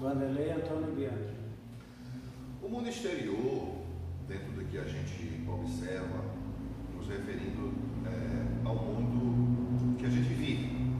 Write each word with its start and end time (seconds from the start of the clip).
Vanderlei 0.00 0.50
Antônio 0.50 0.94
Bianchi. 0.94 1.36
O 2.62 2.68
mundo 2.70 2.88
exterior, 2.88 3.84
dentro 4.26 4.52
do 4.52 4.64
que 4.64 4.78
a 4.78 4.84
gente 4.84 5.44
observa, 5.46 6.24
nos 6.96 7.06
referindo 7.06 7.74
é, 8.06 8.66
ao 8.66 8.76
mundo 8.76 9.98
que 9.98 10.06
a 10.06 10.08
gente 10.08 10.32
vive. 10.32 10.90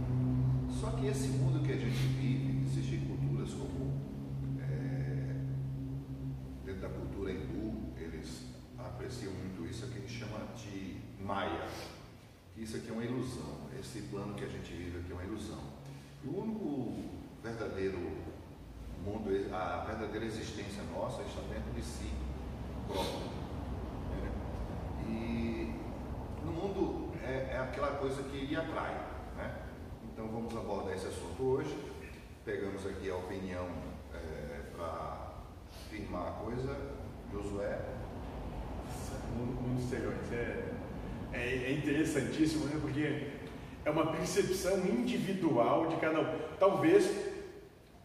Só 0.71 0.91
que 0.91 1.07
esse 1.07 1.29
mundo 1.29 1.65
que 1.65 1.73
a 1.73 1.77
gente 1.77 1.97
vive, 1.97 2.63
existem 2.67 3.01
culturas 3.07 3.55
como 3.55 3.91
é, 4.61 5.35
dentro 6.67 6.83
da 6.83 6.89
cultura 6.91 7.33
hindu, 7.33 7.95
eles 7.97 8.49
apreciam 8.79 9.33
muito 9.33 9.65
isso, 9.65 9.87
que 9.87 9.97
a 9.97 10.01
gente 10.03 10.13
chama 10.13 10.47
de 10.55 10.99
Maya. 11.25 11.67
Isso 12.55 12.77
aqui 12.77 12.91
é 12.91 12.93
uma 12.93 13.05
ilusão. 13.05 13.61
Esse 13.80 14.03
plano 14.03 14.35
que 14.35 14.45
a 14.45 14.49
gente 14.49 14.71
vive 14.75 14.99
aqui 14.99 15.11
é 15.11 15.15
uma 15.15 15.25
ilusão. 15.25 15.71
E 16.23 16.29
o 16.29 16.39
único 16.39 16.93
verdadeiro 17.43 17.99
mundo, 19.05 19.30
a 19.80 19.84
verdadeira 19.84 20.27
existência 20.27 20.83
nossa 20.95 21.23
está 21.23 21.41
dentro 21.43 21.73
de 21.73 21.83
si 21.83 22.11
próprio. 22.87 23.21
né? 24.21 24.30
E 25.09 25.75
no 26.45 26.52
mundo 26.52 27.12
é, 27.25 27.55
é 27.55 27.59
aquela 27.59 27.93
coisa 27.93 28.23
que 28.24 28.45
lhe 28.45 28.57
atrai. 28.57 28.95
Né? 29.37 29.55
Então 30.13 30.29
vamos 30.29 30.55
abordar 30.55 30.95
esse 30.95 31.07
assunto 31.07 31.43
hoje. 31.43 31.74
Pegamos 32.45 32.87
aqui 32.87 33.10
a 33.10 33.16
opinião 33.16 33.66
para 34.77 35.30
firmar 35.88 36.29
a 36.29 36.30
coisa. 36.33 36.77
Josué. 37.33 37.79
Mundo. 39.37 39.79
Isso 39.79 39.95
é, 40.35 40.65
é, 41.33 41.38
é 41.38 41.73
interessantíssimo, 41.73 42.66
né? 42.66 42.77
Porque 42.80 43.29
é 43.85 43.90
uma 43.90 44.07
percepção 44.09 44.79
individual 44.80 45.87
de 45.87 45.96
cada 45.96 46.21
um. 46.21 46.38
Talvez 46.59 47.30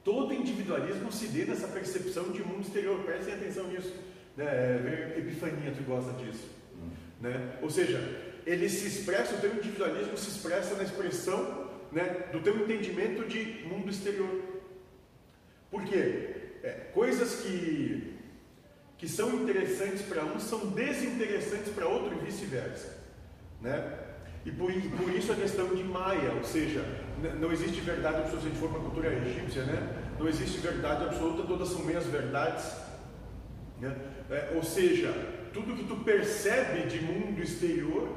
todo 0.05 0.33
individualismo 0.33 1.11
se 1.11 1.27
dê 1.27 1.43
nessa 1.45 1.67
percepção 1.67 2.31
de 2.31 2.43
mundo 2.43 2.61
exterior. 2.61 3.03
Prestem 3.03 3.33
atenção 3.33 3.67
nisso. 3.67 3.93
Né? 4.37 4.45
É, 4.45 5.15
Epifania, 5.17 5.73
tu 5.75 5.83
gosta 5.83 6.13
disso. 6.23 6.47
Né? 7.19 7.57
Ou 7.61 7.69
seja, 7.71 7.99
ele 8.45 8.69
se 8.69 8.87
expressa, 8.87 9.35
o 9.35 9.41
teu 9.41 9.55
individualismo 9.55 10.15
se 10.15 10.29
expressa 10.29 10.75
na 10.75 10.83
expressão 10.83 11.71
né, 11.91 12.27
do 12.31 12.39
teu 12.39 12.55
entendimento 12.55 13.27
de 13.27 13.65
mundo 13.67 13.89
exterior. 13.89 14.29
Por 15.71 15.83
quê? 15.83 16.35
É, 16.61 16.69
coisas 16.93 17.41
que, 17.41 18.13
que 18.99 19.09
são 19.09 19.41
interessantes 19.41 20.03
para 20.03 20.23
um 20.23 20.39
são 20.39 20.67
desinteressantes 20.67 21.73
para 21.73 21.87
outro 21.87 22.15
e 22.15 22.25
vice-versa. 22.25 22.95
Né? 23.59 24.04
E 24.45 24.51
por, 24.51 24.71
por, 24.71 25.09
isso 25.13 25.31
a 25.31 25.35
questão 25.35 25.67
de 25.73 25.83
Maia, 25.83 26.33
ou 26.37 26.43
seja, 26.43 26.85
não 27.39 27.51
existe 27.51 27.81
verdade 27.81 28.17
absoluta, 28.17 28.41
se 28.41 28.47
a 28.47 28.49
gente 28.49 28.59
for 28.59 28.69
para 28.69 28.79
a 28.79 28.83
cultura 28.83 29.13
egípcia, 29.13 29.63
né? 29.63 30.03
não 30.19 30.27
existe 30.27 30.59
verdade 30.59 31.03
absoluta, 31.03 31.47
todas 31.47 31.69
são 31.69 31.83
meias 31.83 32.05
verdades. 32.05 32.71
Né? 33.81 33.95
É, 34.29 34.53
ou 34.55 34.63
seja, 34.63 35.11
tudo 35.51 35.75
que 35.75 35.83
tu 35.85 35.95
percebe 35.97 36.87
de 36.87 37.03
mundo 37.03 37.41
exterior 37.41 38.07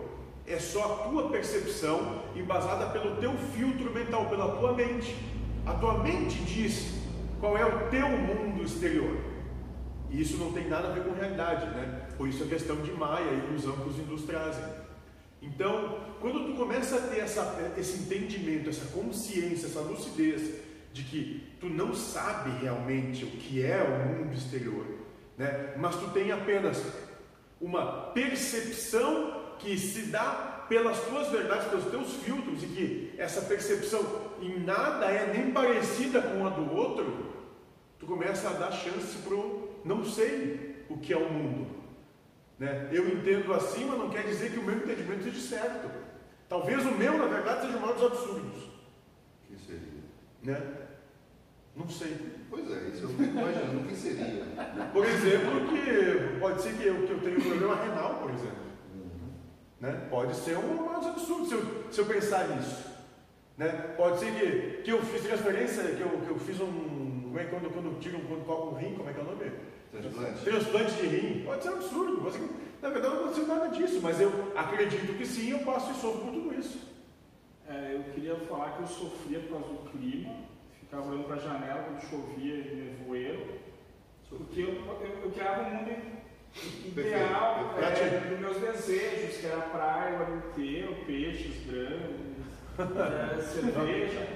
é 0.47 0.59
só 0.59 0.85
a 0.85 1.09
tua 1.09 1.29
percepção, 1.31 2.23
embasada 2.37 2.87
pelo 2.91 3.17
teu 3.17 3.35
filtro 3.55 3.93
mental, 3.93 4.27
pela 4.27 4.57
tua 4.57 4.73
mente. 4.75 5.15
A 5.67 5.75
tua 5.75 6.03
mente 6.03 6.39
diz 6.45 6.95
qual 7.41 7.57
é 7.57 7.65
o 7.65 7.89
teu 7.91 8.09
mundo 8.09 8.63
exterior. 8.63 9.17
E 10.11 10.23
isso 10.23 10.39
não 10.39 10.53
tem 10.53 10.69
nada 10.69 10.89
a 10.89 10.93
ver 10.93 11.05
com 11.05 11.13
realidade, 11.13 11.67
né? 11.67 12.09
Por 12.17 12.29
isso 12.29 12.45
a 12.45 12.47
questão 12.47 12.77
de 12.77 12.93
Maia, 12.93 13.31
a 13.31 13.35
ilusão 13.35 13.77
que 13.77 13.89
os 13.89 13.99
hindus 13.99 14.23
trazem. 14.23 14.65
Então, 15.41 16.01
quando 16.21 16.47
tu 16.47 16.57
começa 16.57 16.97
a 16.97 17.01
ter 17.01 17.21
essa, 17.21 17.73
esse 17.77 18.03
entendimento, 18.03 18.69
essa 18.69 18.87
consciência, 18.87 19.67
essa 19.67 19.81
lucidez 19.81 20.61
de 20.93 21.05
que 21.05 21.49
tu 21.61 21.69
não 21.69 21.95
sabe 21.95 22.51
realmente 22.61 23.25
o 23.25 23.29
que 23.29 23.63
é 23.63 23.83
o 23.83 24.17
mundo 24.17 24.35
exterior, 24.35 24.85
né? 25.37 25.75
mas 25.77 25.97
tu 25.97 26.11
tem 26.11 26.33
apenas 26.33 26.83
uma 27.61 28.11
percepção 28.13 29.55
que 29.59 29.79
se 29.79 30.03
dá 30.07 30.67
pelas 30.69 31.01
tuas 31.01 31.29
verdades, 31.29 31.69
pelos 31.69 31.87
teus 31.87 32.13
filtros, 32.23 32.63
e 32.63 32.67
que 32.67 33.15
essa 33.17 33.43
percepção 33.43 34.05
em 34.41 34.61
nada 34.61 35.07
é 35.07 35.33
nem 35.33 35.51
parecida 35.53 36.21
com 36.21 36.47
a 36.47 36.51
do 36.51 36.73
outro, 36.75 37.35
tu 37.99 38.07
começa 38.07 38.49
a 38.49 38.53
dar 38.53 38.73
chance 38.73 39.19
pro 39.19 39.69
não 39.85 40.05
sei 40.05 40.85
o 40.89 40.99
que 40.99 41.13
é 41.13 41.17
o 41.17 41.33
mundo. 41.33 41.67
Né? 42.59 42.89
Eu 42.91 43.09
entendo 43.09 43.55
assim, 43.55 43.85
mas 43.85 43.99
não 43.99 44.11
quer 44.11 44.25
dizer 44.25 44.51
que 44.51 44.59
o 44.59 44.65
meu 44.65 44.77
entendimento 44.77 45.25
seja 45.25 45.41
certo. 45.41 45.89
Talvez 46.49 46.85
o 46.85 46.91
meu, 46.93 47.17
na 47.17 47.27
verdade, 47.27 47.67
seja 47.67 47.77
o 47.77 47.81
maior 47.81 47.95
dos 47.95 48.05
absurdos. 48.05 48.63
que 49.47 49.57
seria? 49.57 50.03
Né? 50.43 50.89
Não 51.77 51.89
sei. 51.89 52.17
Pois 52.51 52.69
é, 52.71 52.89
isso 52.89 53.05
eu 53.05 53.09
fico 53.11 53.23
imaginando 53.23 53.81
o 53.81 53.85
que 53.85 53.95
seria. 53.95 54.45
Por 54.93 55.07
exemplo, 55.07 55.69
que 55.69 56.41
pode 56.41 56.63
ser 56.63 56.75
que 56.75 56.87
eu, 56.87 57.07
que 57.07 57.13
eu 57.13 57.21
tenha 57.21 57.39
um 57.39 57.41
problema 57.41 57.77
renal, 57.77 58.15
por 58.15 58.31
exemplo. 58.31 58.67
Uhum. 58.95 59.31
Né? 59.81 60.07
Pode 60.11 60.35
ser 60.35 60.57
um 60.59 60.75
maior 60.75 60.99
dos 60.99 61.09
absurdos 61.09 61.49
se 61.49 61.55
eu, 61.55 61.93
se 61.93 62.01
eu 62.01 62.07
pensar 62.07 62.49
nisso. 62.49 62.89
Né? 63.57 63.69
Pode 63.97 64.19
ser 64.19 64.33
que, 64.33 64.83
que 64.83 64.91
eu 64.91 65.01
fiz 65.03 65.23
transferência, 65.23 65.85
que 65.85 66.01
eu, 66.01 66.09
que 66.09 66.31
eu 66.31 66.39
fiz 66.39 66.61
um. 66.61 67.23
Como 67.23 67.39
é 67.39 67.45
que 67.45 67.51
quando, 67.51 67.73
quando 67.73 68.01
tiram, 68.01 68.21
quando 68.21 68.45
colocam 68.45 68.73
um 68.73 68.77
rim, 68.77 68.95
como 68.97 69.11
é 69.11 69.13
que 69.13 69.21
é 69.21 69.23
o 69.23 69.27
nome? 69.27 69.53
Transplante. 70.01 70.45
Transplante 70.45 70.93
de 70.95 71.07
rim. 71.07 71.45
Pode 71.45 71.63
ser 71.63 71.71
um 71.71 71.75
absurdo. 71.75 72.31
Ser, 72.31 72.49
na 72.81 72.91
verdade 72.91 73.15
não 73.15 73.21
aconteceu 73.23 73.47
nada 73.47 73.69
disso, 73.69 74.01
mas 74.03 74.21
eu 74.21 74.53
acredito 74.57 75.17
que 75.17 75.27
sim, 75.27 75.51
eu 75.51 75.59
passo 75.61 75.91
e 75.91 75.95
sofro 75.95 76.21
por 76.21 76.33
tudo 76.33 76.55
isso. 76.59 76.79
É, 77.69 77.95
eu 77.95 78.15
queria 78.15 78.37
falar 78.37 78.71
que 78.73 78.83
eu 78.83 78.87
sofria 78.87 79.41
por 79.41 79.61
causa 79.61 79.69
do 79.69 79.91
clima, 79.91 80.35
ficava 80.81 81.07
olhando 81.07 81.25
para 81.25 81.37
a 81.37 81.39
janela 81.39 81.85
quando 81.85 82.01
chovia 82.09 82.55
e 82.55 82.97
nevoeiro, 82.99 83.47
porque 84.29 84.61
eu, 84.61 84.69
eu, 84.69 85.19
eu 85.25 85.31
criava 85.31 85.63
um 85.63 85.75
mundo 85.75 85.91
ideal 86.87 87.75
é, 87.79 88.29
dos 88.31 88.39
meus 88.39 88.57
desejos, 88.57 89.37
que 89.37 89.47
era 89.47 89.61
praia 89.61 90.19
o 90.19 90.23
ano 90.23 90.43
inteiro, 90.49 90.97
peixes 91.07 91.67
grandes, 91.67 92.39
é, 92.79 93.43
cerveja. 93.43 94.27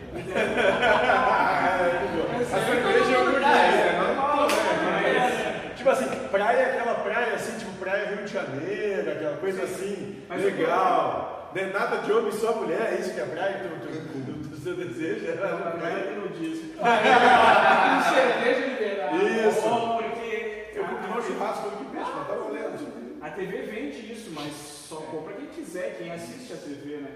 A 2.53 2.67
cerveja 2.67 3.13
eu 3.13 3.31
curti. 3.31 3.45
É 3.45 3.99
normal, 3.99 4.49
né? 4.49 5.73
Tipo 5.75 5.91
assim, 5.91 6.29
praia 6.29 6.59
é 6.59 6.71
aquela 6.71 6.95
praia 6.97 7.35
assim, 7.35 7.59
tipo 7.59 7.73
praia 7.79 8.12
Rio 8.23 8.27
de 8.27 8.33
Janeiro, 8.33 9.11
aquela 9.11 9.37
coisa 9.39 9.63
assim, 9.65 10.23
Mas 10.29 10.45
legal. 10.45 11.51
Não 11.55 11.61
é 11.63 11.67
nada 11.67 11.99
de 11.99 12.13
homem, 12.13 12.33
só 12.33 12.55
mulher, 12.57 12.95
é 12.95 13.01
isso 13.01 13.13
que 13.15 13.21
é 13.21 13.27
praia 13.27 13.61
tu, 13.61 13.87
tu, 13.87 14.49
tu, 14.49 14.57
seu 14.57 14.75
desejo 14.75 15.27
é 15.27 15.35
Mas, 15.35 15.53
a 15.53 15.57
praia 15.57 15.77
praia. 15.79 16.05
que 16.07 16.15
não 16.21 16.29
disse. 16.29 16.73
Cerveja 18.15 18.67
liberada. 18.67 19.17
Isso. 19.17 19.69
Ou 19.69 19.99
porque 20.03 20.73
Eu 20.75 20.85
comi 20.85 21.19
um 21.19 21.23
churrasco 21.23 21.71
de 21.77 21.85
peixe, 21.85 22.11
mas 22.15 22.27
tá 22.27 22.35
valendo. 22.35 23.19
A 23.21 23.31
TV 23.31 23.63
vende 23.63 24.13
isso, 24.13 24.31
mas 24.33 24.53
só 24.55 24.97
compra 24.97 25.35
quem 25.35 25.47
quiser, 25.47 25.97
quem 25.99 26.11
assiste 26.11 26.53
a 26.53 26.57
TV, 26.57 26.97
né? 26.99 27.11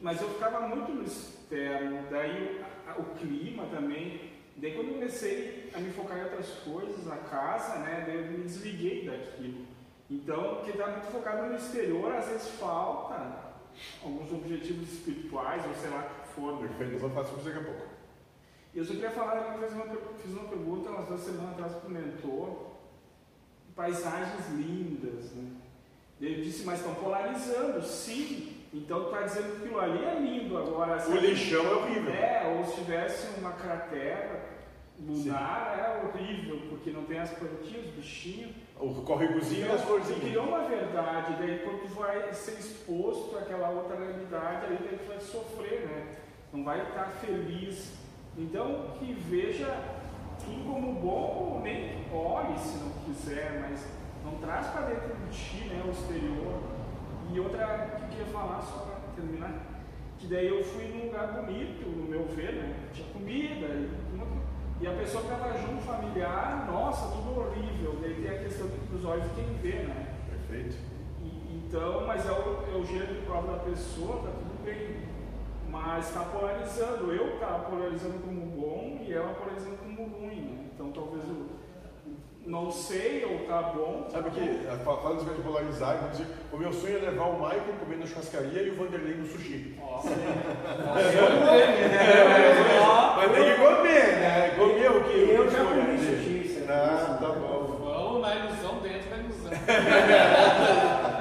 Mas 0.00 0.20
eu 0.22 0.28
ficava 0.30 0.60
muito 0.66 0.90
no 0.92 1.04
externo, 1.04 2.04
daí 2.10 2.60
a- 2.88 2.98
o 2.98 3.04
clima 3.16 3.66
também. 3.70 4.32
Daí 4.56 4.72
quando 4.72 4.88
eu 4.88 4.94
comecei 4.94 5.70
a 5.74 5.78
me 5.78 5.90
focar 5.92 6.18
em 6.18 6.22
outras 6.24 6.48
coisas, 6.64 7.06
a 7.06 7.16
casa, 7.16 7.78
né? 7.80 8.04
Daí 8.06 8.16
eu 8.16 8.22
me 8.32 8.38
desliguei 8.44 9.04
daquilo. 9.06 9.67
Então, 10.10 10.62
quem 10.64 10.70
está 10.70 10.86
muito 10.86 11.12
focado 11.12 11.46
no 11.48 11.56
exterior, 11.56 12.14
às 12.14 12.26
vezes 12.26 12.48
falta 12.52 13.48
alguns 14.02 14.32
objetivos 14.32 14.92
espirituais, 14.92 15.62
ou 15.66 15.74
sei 15.74 15.90
lá 15.90 16.02
que 16.02 16.28
for. 16.34 16.58
Perfeito, 16.58 16.94
eu 16.94 16.98
vou 16.98 17.10
falar 17.10 17.26
sobre 17.26 17.40
isso 17.40 17.50
daqui 17.50 17.60
a 17.60 17.72
pouco. 17.72 17.88
E 18.74 18.78
eu 18.78 18.84
só 18.84 18.92
queria 18.92 19.10
falar, 19.10 19.36
eu 19.36 19.68
fiz 19.68 19.72
uma, 19.72 19.86
fiz 20.16 20.32
uma 20.32 20.48
pergunta 20.48 20.90
umas 20.90 21.08
duas 21.08 21.20
semanas 21.20 21.52
atrás 21.52 21.72
para 21.74 21.88
o 21.88 21.90
mentor, 21.90 22.66
paisagens 23.76 24.48
lindas, 24.50 25.32
né? 25.32 25.52
Ele 26.20 26.42
disse, 26.42 26.64
mas 26.64 26.78
estão 26.80 26.94
polarizando, 26.94 27.82
sim. 27.82 28.56
Então 28.72 29.04
tu 29.04 29.06
está 29.06 29.22
dizendo 29.22 29.52
que 29.52 29.64
aquilo 29.64 29.80
ali 29.80 30.04
é 30.04 30.18
lindo 30.18 30.58
agora. 30.58 31.08
O 31.08 31.16
lixão 31.16 31.64
é 31.64 31.74
horrível. 31.74 32.12
É, 32.12 32.56
ou 32.56 32.64
se 32.66 32.74
tivesse 32.80 33.38
uma 33.38 33.52
cratera 33.52 34.44
lunar, 35.00 35.76
é 35.78 36.04
horrível, 36.06 36.60
porque 36.68 36.90
não 36.90 37.04
tem 37.04 37.18
as 37.20 37.30
plantinhas, 37.30 37.86
os 37.86 37.92
bichinhos. 37.92 38.52
O 38.80 38.94
córregozinho 39.02 39.66
e 39.66 39.70
as 39.70 39.82
florzinhas. 39.82 40.20
criou 40.20 40.46
uma 40.46 40.60
verdade, 40.68 41.36
daí 41.38 41.58
quando 41.64 41.92
vai 41.94 42.32
ser 42.32 42.52
exposto 42.52 43.36
àquela 43.36 43.70
outra 43.70 43.96
realidade, 43.96 44.66
aí 44.66 44.78
daí 44.80 45.00
vai 45.06 45.20
sofrer, 45.20 45.86
né? 45.86 46.16
Não 46.52 46.64
vai 46.64 46.80
estar 46.82 47.04
feliz. 47.20 47.92
Então, 48.36 48.94
que 48.98 49.12
veja 49.14 49.66
tudo 50.44 50.64
como 50.72 50.92
bom, 50.94 51.60
nem 51.62 52.06
olhe 52.12 52.56
se 52.58 52.78
não 52.78 52.90
quiser, 53.04 53.60
mas 53.68 53.84
não 54.24 54.38
traz 54.38 54.68
para 54.68 54.82
dentro 54.82 55.14
de 55.16 55.30
ti, 55.36 55.64
né, 55.68 55.82
o 55.86 55.90
exterior. 55.90 56.62
E 57.32 57.40
outra 57.40 57.96
que 57.98 58.02
eu 58.04 58.08
queria 58.08 58.26
falar, 58.26 58.62
só 58.62 58.78
para 58.78 59.00
terminar, 59.16 59.60
que 60.18 60.26
daí 60.28 60.46
eu 60.48 60.62
fui 60.64 60.84
num 60.84 61.06
lugar 61.06 61.32
bonito, 61.32 61.84
no 61.88 62.08
meu 62.08 62.24
ver, 62.26 62.52
né? 62.54 62.88
Tinha 62.92 63.08
comida, 63.08 63.66
e, 63.66 64.14
uma- 64.14 64.37
e 64.80 64.86
a 64.86 64.92
pessoa 64.92 65.24
que 65.24 65.32
estava 65.32 65.58
junto, 65.58 65.82
familiar, 65.82 66.68
nossa, 66.70 67.10
tudo 67.10 67.40
horrível. 67.40 67.96
Daí 68.00 68.14
tem 68.14 68.30
a 68.30 68.38
questão 68.44 68.68
dos 68.90 69.04
olhos 69.04 69.24
de 69.24 69.34
quem 69.34 69.54
vê, 69.54 69.82
né? 69.82 70.14
Perfeito. 70.30 70.76
E, 71.22 71.64
Então, 71.66 72.06
mas 72.06 72.24
é 72.26 72.30
o, 72.32 72.64
é 72.72 72.76
o 72.76 72.84
gênero 72.84 73.14
de 73.14 73.26
prova 73.26 73.52
da 73.52 73.58
pessoa, 73.64 74.22
tá 74.22 74.30
tudo 74.30 74.64
bem. 74.64 75.08
Mas 75.68 76.08
está 76.08 76.22
polarizando. 76.24 77.12
Eu 77.12 77.38
tá 77.40 77.66
polarizando 77.68 78.18
como 78.20 78.40
bom 78.46 79.04
e 79.06 79.12
ela 79.12 79.34
polarizando 79.34 79.76
como 79.78 80.04
ruim. 80.04 80.40
Né? 80.42 80.68
Então 80.72 80.92
talvez 80.92 81.24
o 81.24 81.46
não 82.48 82.70
sei 82.72 83.24
ou 83.24 83.46
tá 83.46 83.60
bom. 83.74 84.08
Sabe 84.10 84.30
que, 84.30 84.40
eh, 84.40 84.78
fa- 84.84 84.96
falando 84.96 85.24
de 85.24 85.42
polarizar, 85.42 85.98
vou 85.98 86.10
dizer, 86.10 86.26
o 86.52 86.56
meu 86.56 86.72
sonho 86.72 86.96
é 86.96 87.00
levar 87.00 87.26
o 87.26 87.34
Michael 87.34 87.74
comer 87.78 87.98
na 87.98 88.06
churrascaria 88.06 88.62
e 88.62 88.70
o 88.70 88.76
Vanderlei 88.76 89.14
no 89.14 89.26
sushi. 89.26 89.76
Nossa. 89.78 90.08
Mas 93.16 93.32
tem 93.32 93.44
que 93.44 93.56
comer, 93.60 94.06
né? 94.18 94.50
Comer 94.56 94.90
o 94.90 95.04
que? 95.04 95.18
Eu 95.30 95.42
o 95.42 95.46
que 95.46 95.52
já 95.52 95.64
comi 95.64 95.80
ali? 95.80 95.98
sushi, 95.98 96.42
isso 96.46 96.58
é 96.70 96.72
Ah, 96.72 97.18
tá 97.20 97.28
bom. 97.28 97.78
Vamos 97.84 98.22
na 98.22 98.34
ilusão 98.36 98.78
dentro 98.80 99.10
da 99.10 99.16
ilusão. 99.18 99.50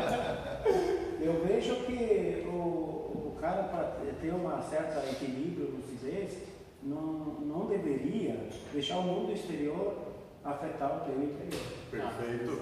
Eu 1.20 1.34
vejo 1.46 1.76
que 1.86 2.44
o, 2.48 2.52
o 2.52 3.38
cara, 3.42 3.64
para 3.64 3.84
ter 4.22 4.30
uma 4.34 4.62
certa 4.62 5.04
equilíbrio, 5.10 5.72
lucidez, 5.76 6.38
não, 6.82 7.02
não 7.42 7.66
deveria 7.66 8.48
deixar 8.72 8.98
o 9.00 9.04
mundo 9.04 9.34
exterior 9.34 9.94
afetar 10.48 10.98
o 10.98 11.00
teu 11.02 11.24
interior. 11.24 11.62
Perfeito. 11.92 12.62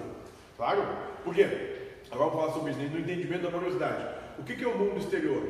Claro. 0.56 0.82
Por 1.24 1.34
quê? 1.34 1.76
Agora 2.10 2.30
vamos 2.30 2.40
falar 2.40 2.52
sobre 2.52 2.70
isso, 2.72 2.80
no 2.80 3.00
entendimento 3.00 3.42
da 3.42 3.50
curiosidade. 3.50 4.06
O 4.38 4.44
que 4.44 4.62
é 4.62 4.68
o 4.68 4.78
mundo 4.78 4.98
exterior? 4.98 5.42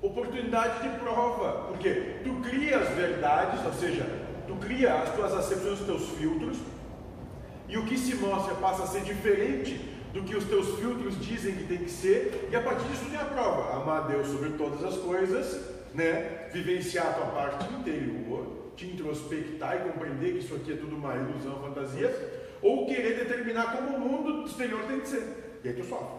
Oportunidade 0.00 0.82
de 0.82 0.98
prova. 0.98 1.68
Por 1.68 1.78
quê? 1.78 2.16
Tu 2.24 2.32
cria 2.40 2.78
as 2.78 2.88
verdades, 2.90 3.64
ou 3.64 3.72
seja, 3.72 4.06
tu 4.46 4.54
cria 4.56 4.94
as 4.94 5.14
tuas 5.14 5.32
acepções, 5.34 5.80
os 5.80 5.86
teus 5.86 6.08
filtros, 6.10 6.58
e 7.68 7.76
o 7.76 7.84
que 7.84 7.98
se 7.98 8.14
mostra 8.16 8.54
passa 8.54 8.84
a 8.84 8.86
ser 8.86 9.02
diferente 9.02 9.78
do 10.12 10.22
que 10.22 10.34
os 10.34 10.44
teus 10.44 10.78
filtros 10.78 11.20
dizem 11.20 11.54
que 11.54 11.64
tem 11.64 11.78
que 11.78 11.90
ser, 11.90 12.48
e 12.50 12.56
a 12.56 12.62
partir 12.62 12.86
disso 12.88 13.04
tem 13.10 13.18
a 13.18 13.24
prova. 13.24 13.76
Amar 13.76 14.04
a 14.04 14.06
Deus 14.06 14.28
sobre 14.28 14.50
todas 14.50 14.82
as 14.82 14.96
coisas, 14.96 15.60
né? 15.94 16.48
vivenciar 16.52 17.08
a 17.08 17.12
tua 17.12 17.26
parte 17.26 17.72
interior, 17.74 18.07
te 18.78 18.86
introspectar 18.86 19.76
e 19.76 19.90
compreender 19.90 20.32
que 20.34 20.38
isso 20.38 20.54
aqui 20.54 20.72
é 20.72 20.76
tudo 20.76 20.94
uma 20.94 21.14
ilusão, 21.16 21.60
fantasia, 21.60 22.56
ou 22.62 22.86
querer 22.86 23.16
determinar 23.16 23.76
como 23.76 23.96
o 23.96 24.00
mundo 24.00 24.46
exterior 24.46 24.84
tem 24.84 25.00
que 25.00 25.08
ser. 25.08 25.60
E 25.64 25.68
aí 25.68 25.74
tu 25.74 25.84
sofre. 25.84 26.16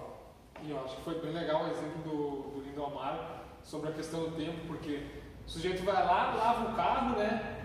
E 0.63 0.71
eu 0.71 0.83
acho 0.83 0.97
que 0.97 1.03
foi 1.03 1.21
bem 1.21 1.31
legal 1.31 1.63
o 1.63 1.67
exemplo 1.69 2.01
do, 2.03 2.59
do 2.59 2.63
Lindomar 2.65 3.44
sobre 3.63 3.89
a 3.89 3.94
questão 3.94 4.25
do 4.25 4.31
tempo, 4.31 4.57
porque 4.67 5.03
o 5.47 5.50
sujeito 5.50 5.85
vai 5.85 5.95
lá, 5.95 6.35
lava 6.35 6.71
o 6.71 6.75
carro, 6.75 7.17
né? 7.17 7.59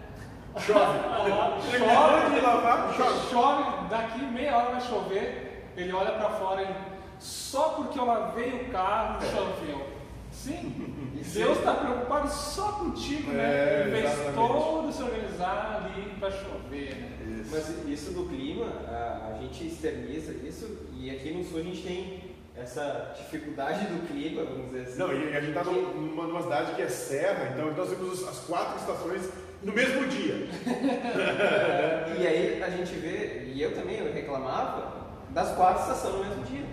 Chove. 0.58 0.99
Terminou 1.69 2.31
de 2.31 2.41
lavar, 2.41 2.94
chove. 2.94 3.31
Chove, 3.31 3.88
daqui 3.88 4.20
meia 4.26 4.56
hora 4.56 4.70
vai 4.70 4.81
chover, 4.81 5.73
ele 5.76 5.93
olha 5.93 6.12
pra 6.12 6.31
fora 6.31 6.62
e 6.62 6.94
só 7.19 7.70
porque 7.70 7.99
eu 7.99 8.05
lavei 8.05 8.52
o 8.62 8.70
carro, 8.70 9.20
choveu. 9.23 9.88
Sim, 10.31 10.94
Deus 11.32 11.59
está 11.59 11.75
preocupado 11.75 12.29
só 12.31 12.73
contigo, 12.73 13.31
É, 13.32 13.35
né? 13.35 13.81
Ele 13.82 13.91
fez 13.93 14.05
exatamente. 14.05 14.35
todo 14.37 14.93
se 14.93 15.03
organizar 15.03 15.82
ali 15.85 16.11
pra 16.21 16.31
chover, 16.31 16.94
né? 16.97 17.41
Isso. 17.41 17.50
Mas 17.50 17.88
isso 17.88 18.12
do 18.12 18.29
clima, 18.29 18.67
a, 18.88 19.32
a 19.35 19.38
gente 19.41 19.67
externiza 19.67 20.32
isso 20.32 20.88
e 20.93 21.11
aqui 21.11 21.32
no 21.32 21.44
sul 21.44 21.61
a 21.61 21.62
gente 21.62 21.82
tem 21.82 22.35
essa 22.56 23.12
dificuldade 23.17 23.87
do 23.87 24.06
clima, 24.06 24.44
vamos 24.44 24.67
dizer 24.67 24.82
assim. 24.82 24.99
Não, 24.99 25.12
e 25.12 25.37
a 25.37 25.41
gente 25.41 25.56
está 25.59 25.65
numa, 25.65 26.26
numa 26.26 26.43
cidade 26.43 26.75
que 26.75 26.82
é 26.82 26.88
serra, 26.88 27.50
então 27.53 27.73
nós 27.73 27.88
temos 27.91 28.29
as 28.29 28.38
quatro 28.41 28.79
estações 28.79 29.29
no 29.62 29.73
mesmo 29.73 30.06
dia. 30.06 30.47
E 32.17 32.27
aí 32.27 32.62
a 32.62 32.70
gente 32.70 32.94
vê, 32.94 33.50
e 33.53 33.61
eu 33.61 33.75
também 33.75 33.99
eu 33.99 34.12
reclamava, 34.12 35.05
das 35.31 35.50
quatro 35.56 35.82
estações 35.82 36.15
no 36.15 36.25
mesmo 36.25 36.44
dia. 36.44 36.65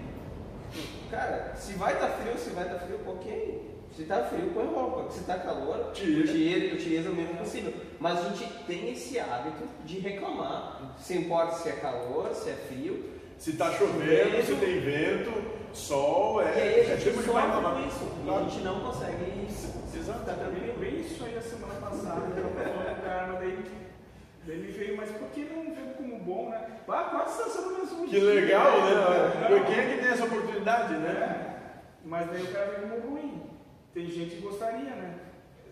Cara, 1.11 1.53
se 1.55 1.73
vai 1.73 1.93
estar 1.93 2.07
frio, 2.07 2.37
se 2.37 2.49
vai 2.51 2.63
estar 2.63 2.79
frio, 2.79 2.99
ok. 3.05 3.69
Se 3.95 4.03
tá 4.03 4.23
frio, 4.23 4.49
põe 4.53 4.65
roupa. 4.65 5.11
Se 5.11 5.23
tá 5.25 5.37
calor, 5.37 5.91
Tira. 5.93 6.31
tira, 6.31 6.73
utiliza 6.75 7.09
o 7.09 7.13
mínimo 7.13 7.37
possível. 7.37 7.73
Mas 7.99 8.25
a 8.25 8.29
gente 8.29 8.47
tem 8.65 8.91
esse 8.93 9.19
hábito 9.19 9.67
de 9.83 9.99
reclamar. 9.99 10.95
Se 10.97 11.17
importa 11.17 11.55
se 11.57 11.69
é 11.69 11.73
calor, 11.73 12.33
se 12.33 12.49
é 12.49 12.53
frio. 12.53 13.11
Se 13.37 13.51
está 13.51 13.71
chovendo, 13.73 14.45
se 14.45 14.55
tem 14.55 14.79
vento, 14.79 15.31
sol, 15.73 16.41
é, 16.41 16.57
e 16.57 16.61
aí 16.61 16.79
a 16.79 16.93
é 16.93 16.97
gente 16.97 17.03
tempo 17.05 17.17
de 17.17 17.25
sofre 17.25 17.87
isso. 17.87 18.05
E 18.25 18.29
a 18.29 18.39
gente 18.43 18.59
não 18.63 18.79
consegue 18.81 19.41
Exato. 20.01 20.25
tá 20.25 20.31
Eu 20.31 20.37
tranquilo. 20.37 20.67
lembrei 20.67 20.99
isso 21.01 21.23
aí 21.23 21.37
a 21.37 21.41
semana 21.41 21.73
passada, 21.75 22.21
que 22.31 22.39
eu 22.39 22.49
falando 22.49 22.95
com 22.95 23.01
o 23.01 23.03
cara, 23.03 23.33
daí, 23.33 23.57
daí 24.45 24.57
me 24.57 24.71
veio, 24.71 24.97
mas 24.97 25.09
por 25.11 25.27
que 25.29 25.45
não 25.45 25.65
bom, 26.21 26.49
né? 26.49 26.67
Ah, 26.87 27.03
quase 27.11 27.31
estação 27.41 27.71
no 27.71 27.77
mesmo 27.79 28.07
Que 28.07 28.19
legal, 28.19 28.81
né? 28.81 29.49
Não. 29.49 29.65
Quem 29.65 29.79
é 29.79 29.87
que 29.95 30.01
tem 30.01 30.11
essa 30.11 30.25
oportunidade, 30.25 30.93
né? 30.95 31.09
É, 31.09 31.81
mas 32.05 32.29
daí 32.29 32.43
o 32.43 32.51
cara 32.51 32.65
veio 32.71 32.89
como 33.01 33.11
ruim. 33.15 33.43
Tem 33.93 34.05
gente 34.07 34.35
que 34.35 34.41
gostaria, 34.41 34.89
né? 34.89 35.19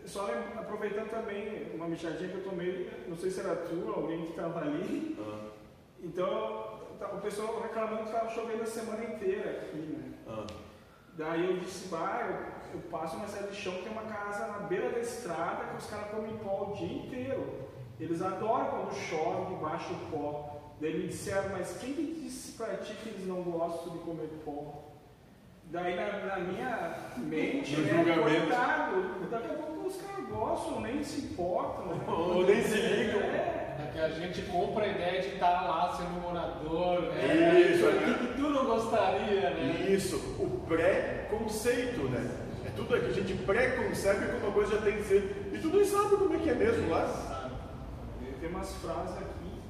Só 0.06 0.28
aproveitando 0.58 1.10
também 1.10 1.72
uma 1.74 1.88
mexadinha 1.88 2.30
que 2.30 2.36
eu 2.38 2.44
tomei, 2.44 2.90
não 3.08 3.16
sei 3.18 3.30
se 3.30 3.40
era 3.42 3.56
tu, 3.56 3.94
alguém 3.96 4.24
que 4.26 4.32
estava 4.32 4.62
ali. 4.62 5.18
Ah, 5.20 5.50
Então, 6.02 6.80
tá- 7.00 7.08
o 7.14 7.22
pessoal 7.22 7.62
reclamando 7.62 8.04
que 8.04 8.10
estava 8.10 8.30
chovendo 8.30 8.64
a 8.64 8.66
semana 8.66 9.04
inteira 9.04 9.50
aqui, 9.64 9.78
né? 9.78 10.14
ah. 10.28 10.46
Daí 11.14 11.46
eu 11.46 11.58
disse, 11.60 11.90
bah, 11.90 12.22
eu, 12.74 12.80
eu 12.80 12.90
passo 12.90 13.18
uma 13.18 13.28
cidade 13.28 13.50
de 13.50 13.56
chão 13.58 13.74
que 13.74 13.82
tem 13.84 13.92
uma 13.92 14.04
casa 14.04 14.48
na 14.48 14.60
beira 14.60 14.90
da 14.90 15.00
estrada 15.00 15.66
que 15.66 15.78
os 15.78 15.86
caras 15.90 16.12
comem 16.12 16.38
pó 16.38 16.72
o 16.72 16.76
dia 16.78 16.94
inteiro. 16.98 17.69
Eles 18.00 18.22
adoram 18.22 18.66
quando 18.66 18.94
chove 18.96 19.56
debaixo 19.56 19.90
do 19.94 20.12
pó. 20.12 20.56
Daí 20.80 20.98
me 20.98 21.08
disseram, 21.08 21.50
mas 21.52 21.78
quem 21.80 21.94
que 21.94 22.22
disse 22.24 22.54
pra 22.54 22.78
ti 22.78 22.94
que 23.04 23.10
eles 23.10 23.28
não 23.28 23.42
gostam 23.44 23.94
de 23.94 24.00
comer 24.00 24.30
pó? 24.46 24.86
Daí 25.66 25.96
na, 25.96 26.26
na 26.26 26.38
minha 26.40 26.98
mente, 27.18 27.76
No 27.76 28.04
né, 28.04 28.18
coitado, 28.18 29.28
daqui 29.30 29.52
a 29.52 29.54
pouco 29.54 29.88
os 29.88 29.98
caras 30.02 30.28
gostam, 30.30 30.82
nem 30.82 31.04
se 31.04 31.22
importam. 31.26 31.86
Né? 31.88 32.02
Ou 32.08 32.44
nem 32.46 32.64
se 32.64 32.76
ligam. 32.78 33.20
É, 33.22 33.76
É 33.80 33.92
que 33.94 34.00
a 34.00 34.10
gente 34.10 34.42
compra 34.44 34.86
a 34.86 34.88
ideia 34.88 35.22
de 35.22 35.28
estar 35.36 35.62
lá 35.68 35.94
sendo 35.96 36.22
morador, 36.22 37.02
né? 37.14 37.60
Isso, 37.60 37.86
O 37.86 37.92
né? 37.92 38.18
que 38.20 38.34
tu 38.42 38.50
não 38.50 38.66
gostaria, 38.66 39.50
né? 39.52 39.86
Isso, 39.90 40.16
o 40.40 40.62
pré-conceito, 40.68 42.04
né? 42.10 42.32
É 42.66 42.70
tudo 42.72 42.88
que 43.00 43.06
a 43.06 43.12
gente 43.12 43.34
pré-concebe 43.44 44.26
que 44.26 44.46
uma 44.46 44.54
coisa 44.54 44.76
já 44.76 44.82
tem 44.82 44.98
que 44.98 45.04
ser. 45.04 45.52
E 45.54 45.58
tu 45.60 45.68
nem 45.68 45.84
sabe 45.86 46.16
como 46.16 46.34
é 46.36 46.40
que 46.40 46.50
é 46.50 46.56
mesmo 46.56 46.90
lá. 46.90 47.39
Tem 48.40 48.50
umas 48.50 48.74
frases 48.76 49.18
aqui, 49.18 49.62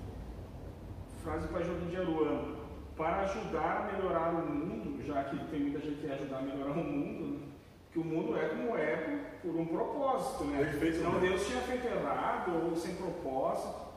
frase 1.24 1.48
para 1.48 1.64
Joaquim 1.64 1.88
de 1.88 1.98
Aruano. 1.98 2.60
Para 2.96 3.22
ajudar 3.22 3.78
a 3.78 3.94
melhorar 3.94 4.30
o 4.36 4.46
mundo, 4.46 5.04
já 5.06 5.24
que 5.24 5.38
tem 5.46 5.62
muita 5.62 5.80
gente 5.80 6.02
que 6.02 6.08
quer 6.08 6.16
ajudar 6.16 6.40
a 6.40 6.42
melhorar 6.42 6.72
o 6.74 6.84
mundo, 6.84 7.38
né? 7.40 7.48
que 7.92 7.98
o 7.98 8.04
mundo 8.04 8.38
é 8.38 8.50
como 8.50 8.78
é 8.78 9.38
por 9.42 9.56
um 9.56 9.66
propósito, 9.66 10.44
né? 10.44 10.66
Perfeito, 10.66 11.00
né? 11.00 11.20
Deus 11.22 11.48
tinha 11.48 11.62
feito 11.62 11.88
errado 11.88 12.70
ou 12.70 12.76
sem 12.76 12.96
propósito. 12.96 13.90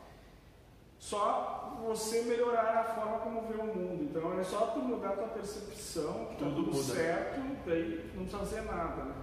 Só 0.99 1.81
você 1.85 2.23
melhorar 2.23 2.79
a 2.79 2.85
forma 2.85 3.19
como 3.19 3.43
vê 3.49 3.61
o 3.61 3.67
mundo. 3.67 4.05
Então 4.05 4.39
é 4.39 4.45
só 4.45 4.69
tu 4.69 4.79
mudar 4.79 5.11
a 5.11 5.17
tua 5.17 5.29
percepção, 5.29 6.27
que 6.31 6.37
tá 6.37 6.45
Tudo 6.45 6.65
tudo 6.65 6.77
certo, 6.77 7.41
daí 7.67 8.11
não 8.15 8.25
precisa 8.25 8.39
fazer 8.39 8.61
nada. 8.63 9.05
Né? 9.05 9.15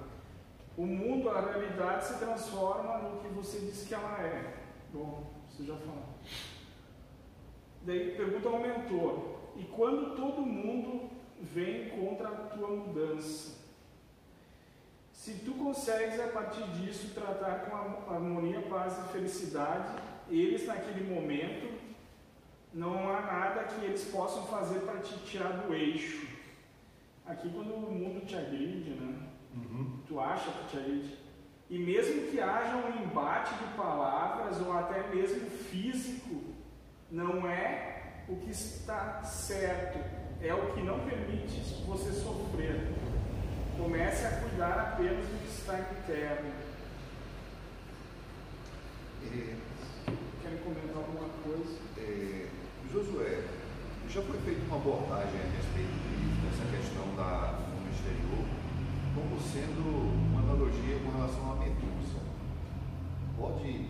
O 0.78 0.86
mundo, 0.86 1.30
a 1.30 1.40
realidade 1.40 2.06
se 2.06 2.20
transforma 2.20 2.98
no 2.98 3.22
que 3.22 3.30
você 3.30 3.60
diz 3.60 3.88
que 3.88 3.94
ela 3.94 4.22
é. 4.22 4.69
Bom, 4.92 5.32
você 5.50 5.64
já 5.64 5.76
falou. 5.76 6.04
Daí 7.84 8.16
pergunta 8.16 8.50
ao 8.50 8.60
mentor: 8.60 9.40
e 9.56 9.64
quando 9.64 10.16
todo 10.16 10.42
mundo 10.42 11.10
vem 11.42 11.90
contra 11.90 12.30
a 12.30 12.48
tua 12.48 12.70
mudança? 12.70 13.60
Se 15.12 15.34
tu 15.46 15.54
consegues 15.54 16.20
a 16.20 16.28
partir 16.28 16.64
disso 16.72 17.14
tratar 17.14 17.66
com 17.66 18.12
harmonia, 18.12 18.62
paz 18.64 18.98
e 18.98 19.12
felicidade, 19.12 20.02
eles 20.30 20.66
naquele 20.66 21.14
momento, 21.14 21.78
não 22.74 23.10
há 23.10 23.22
nada 23.22 23.66
que 23.66 23.86
eles 23.86 24.06
possam 24.06 24.46
fazer 24.48 24.80
para 24.80 25.00
te 25.00 25.18
tirar 25.26 25.50
do 25.50 25.74
eixo. 25.74 26.28
Aqui 27.26 27.50
quando 27.50 27.74
o 27.74 27.92
mundo 27.92 28.26
te 28.26 28.36
agride, 28.36 28.92
né? 28.92 29.28
Tu 30.08 30.20
acha 30.20 30.50
que 30.52 30.68
te 30.70 30.78
agride. 30.78 31.18
E 31.70 31.78
mesmo 31.78 32.28
que 32.32 32.40
haja 32.40 32.76
um 32.78 33.04
embate 33.04 33.54
de 33.56 33.74
palavras 33.76 34.60
ou 34.60 34.74
até 34.74 35.08
mesmo 35.14 35.48
físico, 35.50 36.42
não 37.12 37.48
é 37.48 38.24
o 38.28 38.36
que 38.38 38.50
está 38.52 39.22
certo, 39.24 40.00
é 40.42 40.54
o 40.54 40.74
que 40.74 40.82
não 40.82 41.00
permite 41.02 41.60
você 41.86 42.12
sofrer. 42.12 42.88
Comece 43.78 44.26
a 44.26 44.32
cuidar 44.42 44.80
apenas 44.94 45.26
do 45.26 45.40
que 45.44 45.48
está 45.48 45.80
interno. 45.80 46.52
É, 49.24 49.56
Querem 50.42 50.58
comentar 50.60 50.96
alguma 50.98 51.30
coisa? 51.44 51.78
é, 51.98 52.48
Josué, 52.92 53.44
já 54.10 54.22
foi 54.24 54.40
feita 54.40 54.62
uma 54.66 54.78
abordagem 54.78 55.40
a 55.40 55.56
respeito 55.56 55.94
de- 55.94 56.42
dessa 56.42 56.66
questão 56.76 57.16
da 57.16 57.52
do 57.52 57.62
mundo 57.70 57.90
exterior 57.94 58.46
como 59.14 59.40
sendo 59.42 59.82
uma 60.32 60.40
analogia 60.42 60.98
com 61.04 61.12
relação 61.18 61.52
à 61.52 61.56
Medusa. 61.58 62.20
Pode 63.60 63.86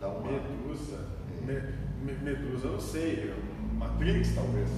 dar 0.00 0.08
uma. 0.08 0.30
Medusa. 0.32 1.06
É. 1.26 1.44
Me- 1.44 2.12
me- 2.12 2.18
Medusa, 2.22 2.66
eu 2.66 2.72
não 2.72 2.80
sei. 2.80 3.34
Matrix, 3.74 4.34
talvez. 4.34 4.68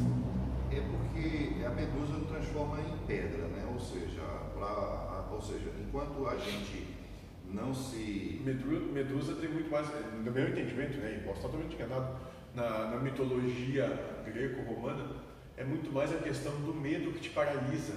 É 0.71 0.81
porque 0.81 1.65
a 1.65 1.71
medusa 1.71 2.25
transforma 2.29 2.79
em 2.81 3.07
pedra, 3.07 3.49
né? 3.49 3.67
Ou 3.73 3.81
seja, 3.81 4.23
pra, 4.57 5.27
ou 5.33 5.41
seja, 5.43 5.71
enquanto 5.81 6.27
a 6.29 6.37
gente 6.37 6.87
não 7.50 7.75
se. 7.75 8.41
Medusa, 8.45 8.81
Medusa 8.93 9.35
tem 9.37 9.50
muito 9.50 9.71
mais, 9.71 9.89
no 10.25 10.31
meu 10.31 10.49
entendimento, 10.49 10.99
né? 10.99 11.21
Posso 11.25 11.39
estar 11.39 11.49
totalmente 11.49 11.75
enganado, 11.75 12.17
na, 12.55 12.91
na 12.91 12.97
mitologia 13.00 13.89
greco-romana, 14.25 15.07
é 15.57 15.65
muito 15.65 15.93
mais 15.93 16.12
a 16.12 16.19
questão 16.19 16.53
do 16.61 16.73
medo 16.75 17.11
que 17.12 17.21
te 17.21 17.31
paralisa. 17.31 17.95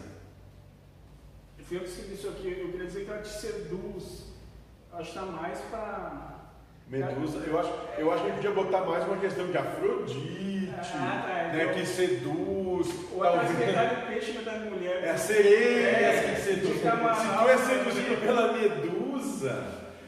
Foi 1.60 1.78
eu 1.78 1.82
que 1.82 1.88
escrevi 1.90 2.14
isso 2.16 2.28
aqui, 2.28 2.48
eu 2.60 2.70
queria 2.72 2.88
dizer 2.88 3.06
que 3.06 3.12
ela 3.12 3.22
te 3.22 3.30
seduz. 3.30 4.33
Acho 4.94 5.12
que 5.12 5.18
está 5.20 5.32
mais 5.32 5.60
para. 5.72 6.34
Medusa, 6.88 7.40
eu 7.48 7.60
acho, 7.60 7.72
eu 7.98 8.12
acho 8.14 8.24
que 8.24 8.30
a 8.30 8.34
gente 8.36 8.44
podia 8.46 8.64
botar 8.64 8.82
mais 8.82 9.04
uma 9.08 9.18
questão 9.18 9.48
de 9.48 9.58
Afrodite, 9.58 10.72
Ah, 10.78 11.24
tá, 11.26 11.34
né, 11.54 11.64
então- 11.64 11.74
que 11.76 11.86
seduz. 11.86 12.88
Ou 13.14 13.20
talvez- 13.22 13.52
verdade 13.58 13.96
o 13.96 14.08
peixe 14.08 14.32
da 14.40 14.52
mulher. 14.52 15.04
É 15.04 15.10
a 15.12 15.18
sereia 15.18 15.88
É, 15.88 16.34
que 16.36 16.42
seduz. 16.42 16.74
Se 16.76 16.82
tu 16.82 17.50
é 17.50 17.58
seduzido 17.58 18.18
pela 18.22 18.52
medusa, 18.54 19.64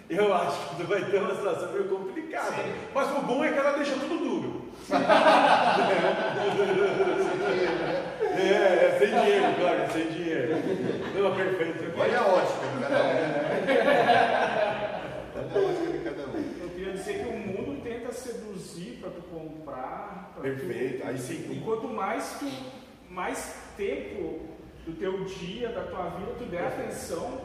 eu 0.10 0.34
acho 0.34 0.70
que 0.70 0.76
tu 0.76 0.84
vai 0.88 1.02
ter 1.06 1.18
uma 1.18 1.34
situação 1.36 1.72
meio 1.72 1.86
complicada. 1.86 2.54
Mas 2.94 3.10
o 3.18 3.22
bom 3.22 3.44
é 3.44 3.52
que 3.52 3.58
ela 3.58 3.72
deixa 3.78 3.94
tudo 3.96 4.18
duro. 4.20 4.66
É, 8.38 8.48
é 8.48 8.98
sem 9.00 9.08
dinheiro, 9.08 9.46
claro, 9.58 9.80
sem 9.94 10.08
dinheiro. 10.10 10.56
Não, 11.16 11.34
perfeito. 11.36 11.94
Olha 11.98 12.20
a 12.20 12.28
ótica 12.28 12.68
de 12.68 12.76
cada. 15.48 15.60
Olha 15.60 15.68
a 15.68 15.72
ótica 15.72 15.98
de 15.98 16.04
cada 16.04 16.28
um. 16.28 16.44
Eu 16.62 16.70
queria 16.70 16.94
dizer 16.94 17.20
que 17.24 17.30
o 17.30 17.38
mundo 17.38 17.82
tenta 17.84 18.12
seduzir 18.12 18.98
para 19.02 19.10
tu 19.12 19.22
comprar. 19.24 20.32
pra 20.34 20.42
tu- 20.42 20.42
Perfeito, 20.42 21.08
aí 21.08 21.18
sim. 21.18 21.52
E 21.52 21.62
quanto 21.64 21.88
mais 21.88 22.38
tu, 22.40 22.46
mais 23.10 23.56
tempo 23.78 24.42
do 24.86 24.94
teu 24.94 25.24
dia, 25.26 25.70
da 25.70 25.84
tua 25.84 26.10
vida, 26.12 26.32
tu 26.38 26.46
der 26.46 26.66
atenção, 26.68 27.42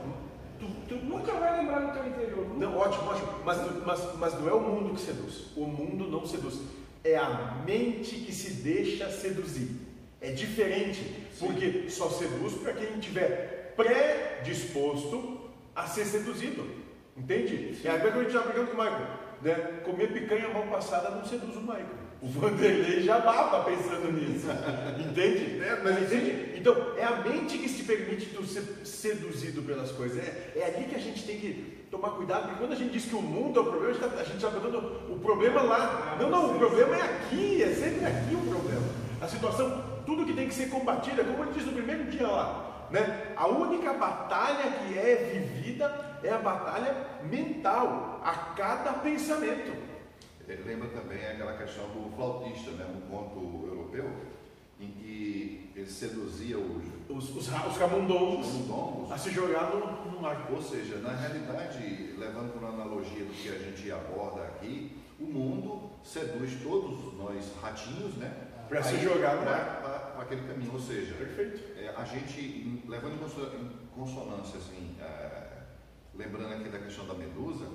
tu, 0.59 0.66
tu 0.88 0.95
nunca 0.97 1.33
vai 1.33 1.59
lembrar 1.61 1.80
do 1.80 1.92
teu 1.99 2.07
interior. 2.09 2.47
nunca. 2.49 2.59
Não, 2.66 2.76
ótimo, 2.76 3.11
ótimo. 3.11 3.28
Mas, 3.45 3.59
mas, 3.87 4.16
mas 4.19 4.35
não 4.40 4.49
é 4.49 4.52
o 4.52 4.61
mundo 4.61 4.95
que 4.95 5.00
seduz. 5.00 5.52
O 5.57 5.64
mundo 5.66 6.09
não 6.09 6.26
seduz. 6.26 6.61
É 7.02 7.16
a 7.16 7.62
mente 7.66 8.16
que 8.16 8.33
se 8.33 8.62
deixa 8.62 9.09
seduzir. 9.11 9.71
É 10.21 10.33
diferente, 10.33 11.02
porque 11.38 11.88
só 11.88 12.11
seduz 12.11 12.52
para 12.54 12.75
quem 12.75 12.99
estiver 12.99 13.73
predisposto 13.75 15.40
a 15.75 15.87
ser 15.87 16.04
seduzido. 16.04 16.80
Entende? 17.21 17.79
É 17.85 17.91
a 17.91 18.00
coisa 18.00 18.12
que 18.12 18.19
a 18.19 18.23
gente 18.23 18.37
está 18.37 18.49
brigando 18.49 18.71
com 18.71 18.81
o 18.81 18.85
Michael. 18.85 19.07
Né? 19.43 19.55
Comer 19.85 20.12
picanha 20.12 20.49
mal 20.49 20.62
passada 20.65 21.11
não 21.11 21.25
seduz 21.25 21.55
o 21.57 21.61
Michael. 21.61 22.00
O 22.23 22.29
Vanderlei 22.29 23.03
já 23.03 23.19
baba 23.19 23.65
pensando 23.65 24.12
nisso. 24.12 24.47
Entende? 24.99 25.62
É, 25.62 25.81
mas 25.83 26.03
Entende? 26.03 26.59
Então, 26.59 26.75
é 26.97 27.05
a 27.05 27.17
mente 27.17 27.57
que 27.57 27.69
se 27.69 27.85
permite 27.85 28.27
tu 28.27 28.45
ser 28.45 28.62
seduzido 28.85 29.62
pelas 29.62 29.91
coisas. 29.93 30.19
É, 30.19 30.53
é 30.57 30.65
ali 30.65 30.85
que 30.85 30.95
a 30.95 30.99
gente 30.99 31.25
tem 31.25 31.39
que 31.39 31.87
tomar 31.91 32.11
cuidado, 32.11 32.43
porque 32.43 32.59
quando 32.59 32.73
a 32.73 32.77
gente 32.77 32.93
diz 32.93 33.07
que 33.07 33.15
o 33.15 33.23
mundo 33.23 33.59
é 33.59 33.62
o 33.62 33.67
problema, 33.67 33.95
a 33.95 34.25
gente 34.25 34.37
está 34.37 34.50
botando 34.50 35.11
o 35.11 35.19
problema 35.19 35.62
lá. 35.62 36.17
Não, 36.21 36.29
não, 36.29 36.55
o 36.55 36.59
problema 36.59 36.97
é 36.97 37.03
aqui, 37.03 37.62
é 37.62 37.75
sempre 37.75 38.05
aqui 38.05 38.35
o 38.35 38.50
problema. 38.50 38.87
A 39.21 39.27
situação, 39.27 39.83
tudo 40.05 40.27
que 40.27 40.35
tem 40.35 40.49
que 40.49 40.55
ser 40.55 40.69
combatido, 40.69 41.21
é 41.21 41.25
como 41.25 41.43
ele 41.43 41.53
diz 41.53 41.67
no 41.67 41.73
primeiro 41.73 42.05
dia 42.05 42.27
lá. 42.27 42.89
Né? 42.91 43.33
A 43.37 43.47
única 43.47 43.93
batalha 43.95 44.71
que 44.73 44.99
é 44.99 45.31
vivida 45.33 46.10
é 46.23 46.31
a 46.31 46.39
batalha 46.39 46.95
mental, 47.25 48.21
a 48.25 48.33
cada 48.55 48.93
pensamento. 48.95 49.73
Eh, 50.49 50.59
Lembra 50.67 50.89
também 50.89 51.25
aquela 51.25 51.57
questão 51.57 51.85
do 51.89 52.11
flautista, 52.17 52.71
né? 52.73 52.87
um 52.87 53.00
conto 53.09 53.67
europeu, 53.67 54.11
em 54.81 54.89
que 54.93 55.71
ele 55.77 55.87
seduzia 55.91 56.59
os 56.59 56.83
Os, 57.09 57.29
os, 57.37 57.49
os 57.49 57.77
camundongos 57.79 58.47
camundongos. 58.47 59.11
a 59.12 59.19
se 59.19 59.31
jogar 59.31 59.71
no, 59.75 60.11
no 60.12 60.21
mar. 60.21 60.47
Ou 60.50 60.62
seja, 60.62 60.99
na 60.99 61.11
realidade, 61.15 62.15
levando 62.17 62.53
para 62.53 62.69
uma 62.69 62.83
analogia 62.83 63.25
do 63.25 63.33
que 63.33 63.49
a 63.49 63.59
gente 63.59 63.91
aborda 63.91 64.43
aqui, 64.45 64.97
o 65.19 65.25
mundo 65.25 65.91
seduz 66.05 66.61
todos 66.62 67.12
nós 67.15 67.53
ratinhos, 67.61 68.15
né? 68.17 68.33
Pra 68.69 68.81
se 68.83 68.97
jogar 69.00 69.35
no 69.37 69.45
mar. 69.45 69.81
pra 70.15 70.23
aquele 70.23 70.43
caminho. 70.47 70.73
Ou 70.73 70.79
seja, 70.81 71.15
Perfeito. 71.15 71.77
é, 71.79 71.93
a 71.97 72.05
gente, 72.05 72.81
levando 72.87 73.15
em 73.15 73.19
conso- 73.19 73.50
em 73.57 73.71
consonância, 74.00 74.59
assim, 74.59 74.95
é, 75.00 75.50
lembrando 76.14 76.52
aqui 76.55 76.69
da 76.69 76.79
questão 76.79 77.07
da 77.07 77.14
medusa, 77.14 77.67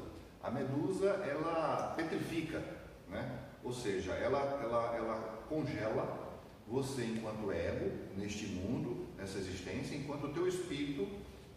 a 0.43 0.51
medusa 0.51 1.07
ela 1.27 1.93
petrifica, 1.95 2.63
né? 3.09 3.39
Ou 3.63 3.73
seja, 3.73 4.11
ela, 4.13 4.39
ela, 4.63 4.95
ela 4.95 5.43
congela 5.49 6.23
você 6.67 7.03
enquanto 7.05 7.51
ego 7.51 7.91
neste 8.17 8.47
mundo, 8.47 9.07
nessa 9.17 9.37
existência, 9.37 9.95
enquanto 9.95 10.25
o 10.25 10.33
teu 10.33 10.47
espírito 10.47 11.07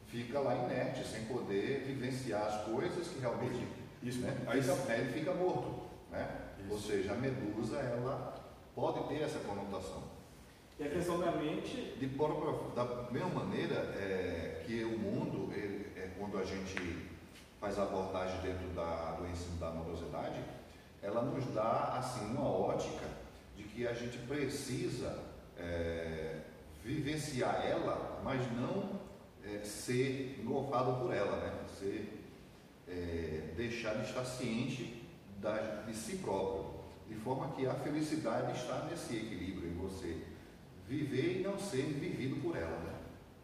fica 0.06 0.38
lá 0.40 0.54
inerte, 0.54 1.06
sem 1.06 1.25
poder 1.25 1.85
vivenciar 1.87 2.42
as 2.47 2.64
coisas 2.64 3.08
que 3.08 3.18
realmente, 3.20 3.66
Isso, 4.02 4.20
né? 4.20 4.37
Aí 4.47 4.62
tá- 4.62 4.76
Aí 4.88 5.00
ele 5.00 5.12
fica 5.12 5.35
morto, 5.35 5.82
né? 6.11 6.28
Isso. 6.62 6.73
Ou 6.73 6.78
seja, 6.78 7.12
a 7.12 7.16
medusa 7.16 7.78
ela 7.78 8.35
pode 8.75 9.08
ter 9.08 9.23
essa 9.23 9.38
conotação. 9.40 10.04
E 10.78 10.85
a 10.85 10.88
questão 10.88 11.18
da 11.18 11.32
mente, 11.32 11.97
De 11.99 12.06
própria, 12.06 12.52
da 12.76 13.11
mesma 13.11 13.28
maneira 13.30 13.75
é, 13.99 14.62
que 14.66 14.85
o 14.85 14.97
mundo, 14.99 15.52
ele- 15.52 15.77
quando 16.18 16.38
a 16.38 16.44
gente 16.44 17.08
faz 17.60 17.78
a 17.78 17.82
abordagem 17.84 18.40
dentro 18.40 18.68
da, 18.75 19.12
do 19.12 19.26
ensino 19.28 19.56
da 19.58 19.68
amorosidade, 19.68 20.40
ela 21.02 21.22
nos 21.22 21.44
dá 21.54 21.94
assim 21.98 22.26
uma 22.26 22.48
ótica 22.48 23.06
de 23.56 23.64
que 23.64 23.87
a 23.87 23.92
gente 23.92 24.18
precisa 24.18 25.25
é, 25.56 26.40
vivenciar 26.84 27.64
ela, 27.66 28.20
mas 28.25 28.40
não 28.52 28.98
é, 29.44 29.58
ser 29.64 30.38
engolfado 30.40 30.94
por 31.00 31.12
ela, 31.14 31.37
né? 31.38 31.64
Ser, 31.78 32.25
é, 32.88 33.52
deixar 33.56 33.94
de 33.94 34.08
estar 34.08 34.25
ciente 34.25 35.04
da- 35.40 35.82
de 35.87 35.94
si 35.94 36.16
próprio, 36.16 36.78
de 37.08 37.14
forma 37.16 37.52
que 37.54 37.66
a 37.66 37.75
felicidade 37.75 38.58
está 38.58 38.84
nesse 38.90 39.16
equilíbrio 39.16 39.70
em 39.70 39.75
você 39.75 40.22
viver 40.88 41.40
e 41.40 41.42
não 41.42 41.58
ser 41.58 41.82
vivido 41.82 42.40
por 42.42 42.56
ela, 42.56 42.78
né? 42.78 42.98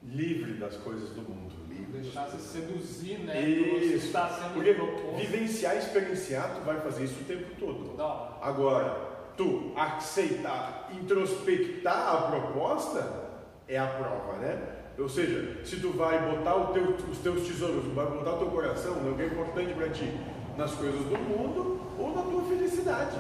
Livre 0.05 0.55
das 0.55 0.77
coisas 0.77 1.11
do 1.11 1.23
mundo. 1.23 1.53
Livre 1.69 2.01
Deixar 2.01 2.29
se 2.29 2.39
seduzir, 2.39 3.19
né? 3.21 3.41
Isso. 3.41 4.07
Está 4.07 4.29
sendo 4.29 4.55
Porque 4.55 4.75
proposto. 4.75 5.17
vivenciar, 5.17 5.77
experienciar, 5.77 6.55
tu 6.57 6.61
vai 6.65 6.81
fazer 6.81 7.05
isso 7.05 7.21
o 7.21 7.25
tempo 7.25 7.47
todo. 7.59 8.01
Hora. 8.01 8.39
Agora, 8.43 9.09
tu 9.37 9.73
aceitar, 9.77 10.91
introspectar 10.93 12.15
a 12.15 12.31
proposta 12.31 13.25
é 13.67 13.79
a 13.79 13.87
prova, 13.87 14.39
né? 14.39 14.63
Ou 14.99 15.09
seja, 15.09 15.65
se 15.65 15.81
tu 15.81 15.91
vai 15.91 16.31
botar 16.31 16.55
o 16.55 16.67
teu- 16.73 16.95
os 17.11 17.19
teus 17.19 17.47
tesouros, 17.49 17.85
vai 17.95 18.07
botar 18.07 18.35
o 18.35 18.39
teu 18.39 18.51
coração, 18.51 18.95
no 19.03 19.17
que 19.17 19.23
é 19.23 19.27
importante 19.27 19.73
para 19.75 19.89
ti, 19.89 20.09
nas 20.57 20.73
coisas 20.73 21.01
do 21.01 21.19
mundo 21.19 21.81
ou 21.99 22.15
na 22.15 22.23
tua 22.23 22.43
felicidade. 22.45 23.17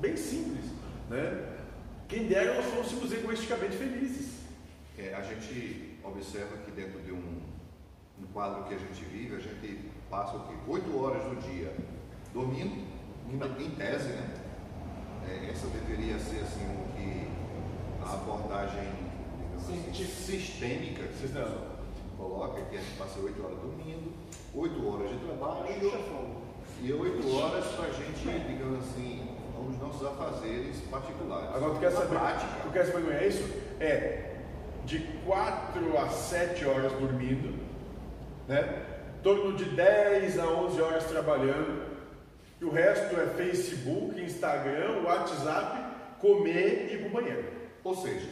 Bem 0.00 0.16
simples, 0.16 0.64
né? 1.10 1.46
Quem 2.08 2.26
dera 2.26 2.54
nós 2.54 2.64
fôssemos 2.66 3.12
egoisticamente 3.12 3.76
felizes. 3.76 4.39
É, 5.00 5.14
a 5.14 5.22
gente 5.22 5.98
observa 6.04 6.58
que 6.58 6.70
dentro 6.72 7.00
de 7.00 7.10
um, 7.10 7.40
um 8.20 8.26
quadro 8.34 8.64
que 8.64 8.74
a 8.74 8.78
gente 8.78 9.02
vive, 9.04 9.34
a 9.34 9.38
gente 9.38 9.90
passa 10.10 10.36
o 10.36 10.40
quê? 10.40 10.54
Oito 10.68 11.02
horas 11.02 11.22
do 11.24 11.40
dia 11.40 11.74
dormindo, 12.34 12.84
em, 13.30 13.64
em 13.64 13.70
tese, 13.70 14.08
né? 14.08 14.34
É, 15.26 15.50
essa 15.50 15.66
deveria 15.68 16.18
ser 16.18 16.40
assim 16.40 16.64
o 16.64 16.92
que 16.94 17.28
a 18.04 18.12
abordagem 18.12 18.92
assim, 19.56 19.90
sistêmica 19.92 21.04
que 21.04 21.14
Sistema. 21.14 21.48
coloca, 22.18 22.60
que 22.62 22.76
a 22.76 22.80
gente 22.80 22.98
passa 22.98 23.20
oito 23.20 23.42
horas 23.42 23.58
dormindo, 23.58 24.12
oito 24.54 24.86
horas 24.86 25.10
de 25.10 25.16
trabalho 25.16 25.64
e 26.82 26.92
oito 26.92 27.36
horas 27.36 27.64
para 27.68 27.86
a 27.86 27.92
gente, 27.92 28.46
digamos 28.48 28.80
assim, 28.80 29.28
os 29.66 29.78
nossos 29.78 30.06
afazeres 30.06 30.76
particulares. 30.90 31.54
Agora, 31.54 31.74
tu 31.74 31.80
quer 31.80 31.90
saber, 31.90 32.08
prática, 32.08 32.60
tu 32.62 32.70
quer 32.70 32.84
saber 32.84 33.00
como 33.02 33.12
é 33.12 33.26
isso? 33.26 33.44
É 33.78 34.29
de 34.84 34.98
4 35.26 35.98
a 35.98 36.08
7 36.08 36.64
horas 36.66 36.92
dormindo, 36.92 37.54
né? 38.48 38.82
Em 39.18 39.22
torno 39.22 39.52
de 39.54 39.64
10 39.66 40.38
a 40.38 40.46
11 40.46 40.80
horas 40.80 41.04
trabalhando, 41.04 41.82
e 42.60 42.64
o 42.64 42.70
resto 42.70 43.18
é 43.20 43.26
Facebook, 43.26 44.20
Instagram, 44.20 45.02
WhatsApp, 45.04 45.78
comer 46.18 46.88
e 46.90 46.94
ir 46.94 46.98
pro 47.00 47.20
banheiro. 47.20 47.44
Ou 47.84 47.94
seja, 47.96 48.26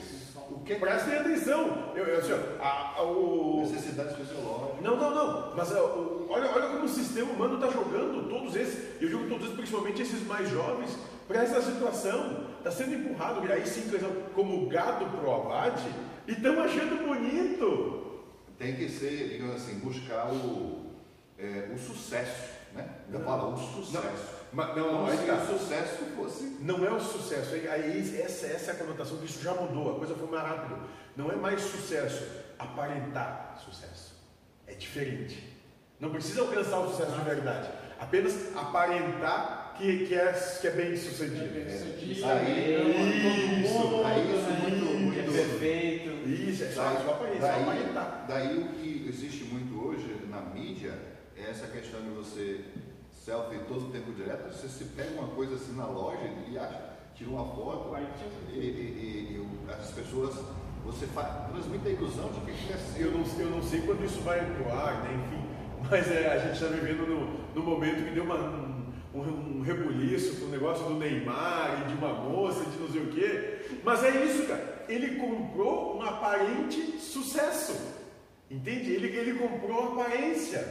o 0.51 0.61
que 0.61 0.73
é 0.75 0.77
Prestem 0.79 1.15
atenção! 1.19 1.93
Eu, 1.95 2.05
eu, 2.05 2.19
assim, 2.19 2.33
a- 2.61 2.95
a- 2.99 3.03
o, 3.03 3.61
necessidades 3.61 4.17
fisiológicas? 4.17 4.83
não, 4.83 4.97
não, 4.97 5.15
não. 5.15 5.57
Mas 5.57 5.71
o- 5.73 6.27
olha, 6.31 6.51
olha 6.55 6.69
como 6.69 6.85
o 6.85 6.89
sistema 6.89 7.31
humano 7.33 7.55
está 7.55 7.69
jogando 7.71 8.29
todos 8.29 8.55
esses. 8.57 9.01
Eu 9.01 9.09
digo 9.09 9.27
todos 9.29 9.45
esses, 9.45 9.57
principalmente 9.57 10.03
esses 10.03 10.27
mais 10.27 10.49
jovens, 10.51 10.97
para 11.27 11.43
essa 11.43 11.61
situação. 11.63 12.49
Está 12.59 12.71
sendo 12.71 12.95
empurrado, 12.95 13.47
e 13.47 13.53
aí 13.53 13.67
sim, 13.67 13.89
como 14.35 14.67
gado 14.69 15.07
pro 15.07 15.33
abate, 15.35 15.89
e 16.29 16.33
estão 16.33 16.61
achando 16.63 17.07
bonito. 17.07 18.23
Tem 18.59 18.77
que 18.77 18.89
ser, 18.89 19.29
digamos 19.31 19.57
assim, 19.57 19.79
buscar 19.79 20.29
o, 20.33 20.87
é, 21.39 21.71
o 21.75 21.79
sucesso. 21.79 22.51
né? 22.75 22.89
Ainda 23.07 23.21
fala 23.21 23.55
o 23.55 23.57
sucesso. 23.57 24.39
Mas, 24.53 24.77
não, 24.77 24.85
Como 24.85 24.99
não, 24.99 25.07
aí 25.07 25.17
se 25.19 25.25
tá. 25.27 25.35
o 25.35 25.59
sucesso 25.59 26.05
fosse. 26.17 26.57
Não 26.61 26.85
é 26.85 26.91
o 26.91 27.01
sucesso. 27.01 27.55
Aí, 27.55 28.21
essa, 28.21 28.47
essa 28.47 28.71
é 28.71 28.75
a 28.75 28.79
conotação 28.79 29.19
que 29.19 29.27
isso 29.27 29.43
já 29.43 29.55
mudou. 29.55 29.95
A 29.97 29.99
coisa 29.99 30.15
foi 30.15 30.29
mais 30.29 30.43
rápido. 30.47 30.79
Não 31.17 31.31
é 31.31 31.37
mais 31.37 31.61
sucesso. 31.61 32.25
Aparentar 32.59 33.61
sucesso. 33.65 34.15
É 34.67 34.75
diferente. 34.75 35.57
Não 36.01 36.11
precisa 36.11 36.41
alcançar 36.43 36.79
o 36.81 36.91
sucesso 36.91 37.13
de 37.13 37.25
verdade. 37.25 37.69
Apenas 38.01 38.57
aparentar 38.57 39.75
que, 39.77 40.07
que, 40.07 40.15
é, 40.15 40.33
que 40.61 40.67
é 40.67 40.71
bem 40.71 40.97
sucedido. 40.97 41.53
Bem-sucedido, 41.55 42.25
Aí, 42.27 42.75
ama 42.75 42.91
isso, 43.65 43.73
todo 43.75 43.89
mundo, 43.91 44.07
aí 44.07 44.23
isso 44.35 44.51
né? 44.51 44.59
muito, 44.63 45.13
Que 45.15 45.19
é 45.19 45.23
muito. 45.23 45.33
perfeito. 45.33 46.29
Isso, 46.29 46.65
é 46.65 46.69
só, 46.69 46.83
só 47.05 47.11
aparentar. 47.13 47.55
Só 47.55 47.63
aparentar. 47.63 48.25
Daí, 48.29 48.49
daí 48.49 48.59
o 48.59 48.69
que 48.69 49.07
existe 49.09 49.45
muito 49.45 49.87
hoje 49.87 50.17
na 50.31 50.41
mídia 50.59 50.95
é 51.37 51.51
essa 51.51 51.67
questão 51.69 52.01
de 52.03 52.09
você 52.11 52.65
selfie 53.25 53.59
todo 53.69 53.89
o 53.89 53.91
tempo 53.91 54.13
direto, 54.13 54.53
você 54.53 54.69
se 54.69 54.85
pega 54.87 55.11
uma 55.19 55.29
coisa 55.29 55.55
assim 55.55 55.77
na 55.77 55.87
loja 55.87 56.31
e 56.51 56.59
acha, 56.59 56.97
tira 57.15 57.31
uma 57.31 57.45
foto 57.45 57.95
e, 58.53 58.57
e- 58.57 58.59
e- 58.59 59.69
e 59.69 59.71
as 59.71 59.91
pessoas, 59.91 60.35
você 60.85 61.07
faz, 61.07 61.51
transmite 61.51 61.87
a 61.89 61.91
ilusão 61.91 62.31
de 62.33 62.41
que 62.53 62.73
é 62.73 62.77
seu. 62.77 63.07
Eu 63.07 63.19
não, 63.19 63.41
eu 63.41 63.51
não 63.51 63.63
sei 63.63 63.83
quando 63.83 64.05
isso 64.05 64.21
vai 64.21 64.41
pro 64.55 64.73
ar, 64.73 65.03
né? 65.03 65.25
enfim. 65.27 65.45
Mas 65.91 66.11
é, 66.11 66.33
a 66.33 66.39
gente 66.39 66.55
está 66.55 66.67
vivendo 66.67 67.07
no, 67.07 67.55
no 67.55 67.63
momento 67.63 68.05
que 68.05 68.11
deu 68.11 68.25
uma, 68.25 68.37
um, 68.37 69.59
um, 69.59 69.63
rebuliço 69.63 70.41
com 70.41 70.47
o 70.47 70.49
negócio 70.49 70.85
do 70.85 70.95
Neymar 70.95 71.83
e 71.85 71.89
de 71.93 71.95
uma 71.99 72.15
moça, 72.15 72.65
de 72.65 72.79
não 72.79 72.89
sei 72.89 73.03
o 73.03 73.09
quê. 73.13 73.81
Mas 73.85 74.03
é 74.03 74.25
isso, 74.25 74.47
cara. 74.47 74.85
Ele 74.89 75.17
comprou 75.21 75.97
um 75.99 76.03
aparente 76.03 76.99
sucesso. 76.99 77.98
Entende? 78.51 78.93
Ele, 78.93 79.09
ele 79.17 79.39
comprou 79.39 79.93
aparência. 79.93 80.67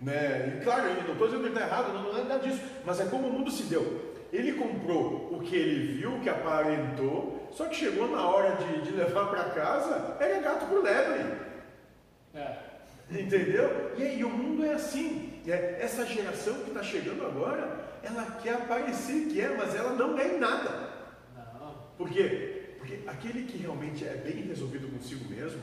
Né? 0.00 0.58
E 0.58 0.64
claro, 0.64 0.88
eu 0.88 1.02
não 1.02 1.12
estou 1.12 1.26
dizendo 1.26 1.42
que 1.42 1.48
ele 1.48 1.54
está 1.54 1.66
errado, 1.66 1.92
não, 1.92 2.12
não 2.12 2.18
é 2.18 2.24
nada 2.24 2.38
disso. 2.38 2.60
Mas 2.84 3.00
é 3.00 3.04
como 3.04 3.28
o 3.28 3.32
mundo 3.32 3.50
se 3.50 3.64
deu. 3.64 4.10
Ele 4.32 4.52
comprou 4.52 5.28
o 5.32 5.40
que 5.40 5.56
ele 5.56 5.94
viu, 5.94 6.14
o 6.14 6.20
que 6.20 6.28
aparentou, 6.28 7.48
só 7.52 7.66
que 7.66 7.74
chegou 7.74 8.08
na 8.08 8.26
hora 8.28 8.56
de, 8.56 8.82
de 8.82 8.92
levar 8.92 9.26
para 9.28 9.50
casa, 9.50 10.16
era 10.20 10.40
gato 10.40 10.66
por 10.66 10.82
lebre. 10.82 11.36
É. 12.34 12.56
Entendeu? 13.10 13.92
E 13.98 14.02
aí, 14.04 14.24
o 14.24 14.30
mundo 14.30 14.64
é 14.64 14.74
assim. 14.74 15.40
É, 15.46 15.78
essa 15.80 16.06
geração 16.06 16.54
que 16.62 16.68
está 16.68 16.82
chegando 16.82 17.26
agora, 17.26 17.98
ela 18.04 18.24
quer 18.42 18.54
aparecer 18.54 19.26
que 19.26 19.40
é, 19.40 19.56
mas 19.56 19.74
ela 19.74 19.94
não 19.94 20.16
é 20.16 20.36
em 20.36 20.38
nada. 20.38 20.90
Não. 21.34 21.74
Por 21.98 22.08
quê? 22.08 22.76
Porque 22.78 23.00
aquele 23.06 23.44
que 23.44 23.58
realmente 23.58 24.04
é 24.04 24.14
bem 24.14 24.42
resolvido 24.42 24.88
consigo 24.88 25.28
mesmo, 25.28 25.60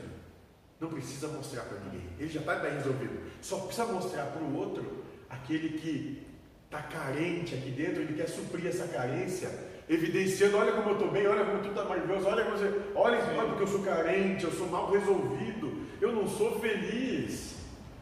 não 0.80 0.88
precisa 0.88 1.28
mostrar 1.28 1.62
para 1.62 1.78
ninguém. 1.80 2.08
Ele 2.18 2.28
já 2.28 2.40
está 2.40 2.54
bem 2.56 2.74
resolvido. 2.74 3.20
Só 3.40 3.58
precisa 3.60 3.86
mostrar 3.86 4.26
para 4.26 4.42
o 4.42 4.56
outro 4.56 5.04
aquele 5.28 5.78
que 5.78 6.26
está 6.64 6.82
carente 6.82 7.54
aqui 7.54 7.70
dentro, 7.70 8.02
ele 8.02 8.14
quer 8.14 8.28
suprir 8.28 8.66
essa 8.66 8.86
carência, 8.86 9.48
evidenciando, 9.88 10.58
olha 10.58 10.72
como 10.72 10.90
eu 10.90 10.94
estou 10.94 11.10
bem, 11.10 11.26
olha 11.26 11.44
como 11.44 11.58
tudo 11.58 11.70
está 11.70 11.84
maravilhoso, 11.84 12.26
olha 12.26 12.44
como 12.44 12.58
você, 12.58 12.66
olha, 12.94 13.18
olha 13.18 13.48
porque 13.48 13.62
eu 13.62 13.66
sou 13.68 13.82
carente, 13.82 14.44
eu 14.44 14.52
sou 14.52 14.68
mal 14.68 14.90
resolvido, 14.90 15.86
eu 16.00 16.12
não 16.12 16.28
sou 16.28 16.60
feliz. 16.60 17.56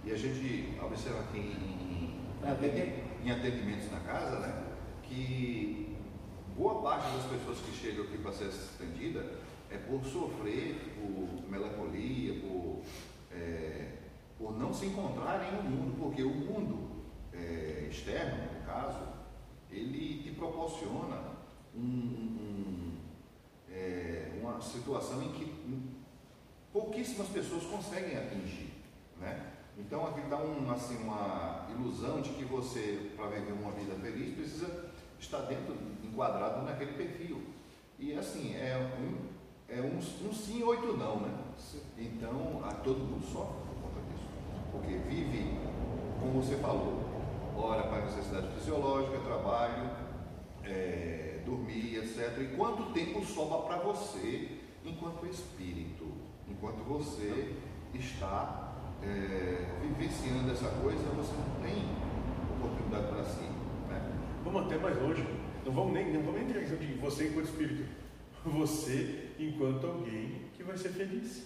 E 0.04 0.12
a 0.12 0.16
gente 0.16 0.74
observa 0.82 1.20
aqui 1.20 1.38
em, 1.38 2.20
em 3.24 3.30
atendimentos 3.30 3.90
na 3.90 4.00
casa, 4.00 4.38
né, 4.40 4.64
que 5.04 5.96
boa 6.56 6.82
parte 6.82 7.16
das 7.16 7.24
pessoas 7.26 7.58
que 7.58 7.72
chegam 7.72 8.04
aqui 8.04 8.18
para 8.18 8.32
ser 8.32 8.50
atendida 8.74 9.24
é 9.76 9.78
por 9.78 10.02
sofrer, 10.04 10.74
por 10.94 11.50
melancolia, 11.50 12.40
por, 12.40 12.80
é, 13.30 13.92
por 14.38 14.58
não 14.58 14.72
se 14.72 14.86
encontrarem 14.86 15.52
no 15.52 15.62
mundo, 15.70 15.96
porque 15.98 16.22
o 16.22 16.30
mundo 16.34 16.86
é, 17.32 17.86
externo, 17.90 18.44
no 18.58 18.64
caso, 18.66 19.06
ele 19.70 20.22
te 20.22 20.30
proporciona 20.30 21.36
um- 21.74 21.80
um- 21.80 22.92
é, 23.70 24.32
uma 24.40 24.58
situação 24.60 25.22
em 25.22 25.28
que 25.32 25.52
pouquíssimas 26.72 27.28
pessoas 27.28 27.64
conseguem 27.64 28.16
atingir, 28.16 28.72
né? 29.20 29.52
Então 29.78 30.06
aqui 30.06 30.22
dá 30.22 30.38
um, 30.38 30.70
assim, 30.70 30.96
uma 31.02 31.66
ilusão 31.70 32.22
de 32.22 32.30
que 32.30 32.44
você, 32.46 33.10
para 33.14 33.26
viver 33.26 33.52
uma 33.52 33.72
vida 33.72 33.94
feliz, 33.96 34.34
precisa 34.34 34.90
estar 35.20 35.40
dentro, 35.42 35.76
enquadrado 36.02 36.64
naquele 36.64 36.94
perfil. 36.94 37.42
E 37.98 38.14
assim, 38.14 38.54
é 38.54 38.76
um, 38.98 39.35
é 39.68 39.80
um, 39.80 39.98
um 39.98 40.32
sim 40.32 40.62
oito 40.62 40.96
não, 40.96 41.20
né? 41.20 41.30
Então 41.98 42.62
a, 42.64 42.72
todo 42.74 42.98
mundo 42.98 43.24
sofre 43.24 43.56
por 43.66 43.88
conta 43.88 44.00
disso. 44.10 44.28
Porque 44.70 44.96
vive, 45.08 45.58
como 46.20 46.42
você 46.42 46.56
falou, 46.56 47.02
ora 47.56 47.82
para 47.84 48.04
necessidade 48.04 48.48
fisiológica, 48.54 49.18
trabalho, 49.20 49.90
é, 50.62 51.40
dormir, 51.44 51.96
etc. 51.96 52.38
E 52.40 52.56
quanto 52.56 52.92
tempo 52.92 53.24
sobra 53.24 53.58
para 53.58 53.78
você 53.78 54.60
enquanto 54.84 55.26
espírito, 55.26 56.06
enquanto 56.48 56.84
você 56.84 57.56
está 57.92 58.72
é, 59.02 59.64
vivenciando 59.82 60.52
essa 60.52 60.68
coisa, 60.80 61.02
você 61.16 61.32
não 61.32 61.60
tem 61.62 61.84
oportunidade 62.56 63.06
para 63.08 63.24
si. 63.24 63.44
Né? 63.88 64.12
Vamos 64.44 64.66
até 64.66 64.78
mais 64.78 65.00
longe. 65.02 65.26
Não 65.64 65.72
vamos 65.72 65.92
nem, 65.92 66.12
não 66.12 66.22
vamos 66.22 66.40
nem 66.40 66.48
em 66.48 66.52
questão 66.52 66.78
de 66.78 66.92
você 66.94 67.28
enquanto 67.28 67.46
espírito. 67.46 68.05
Você 68.50 69.24
enquanto 69.38 69.86
alguém 69.86 70.42
que 70.56 70.62
vai 70.62 70.76
ser 70.76 70.90
feliz. 70.90 71.44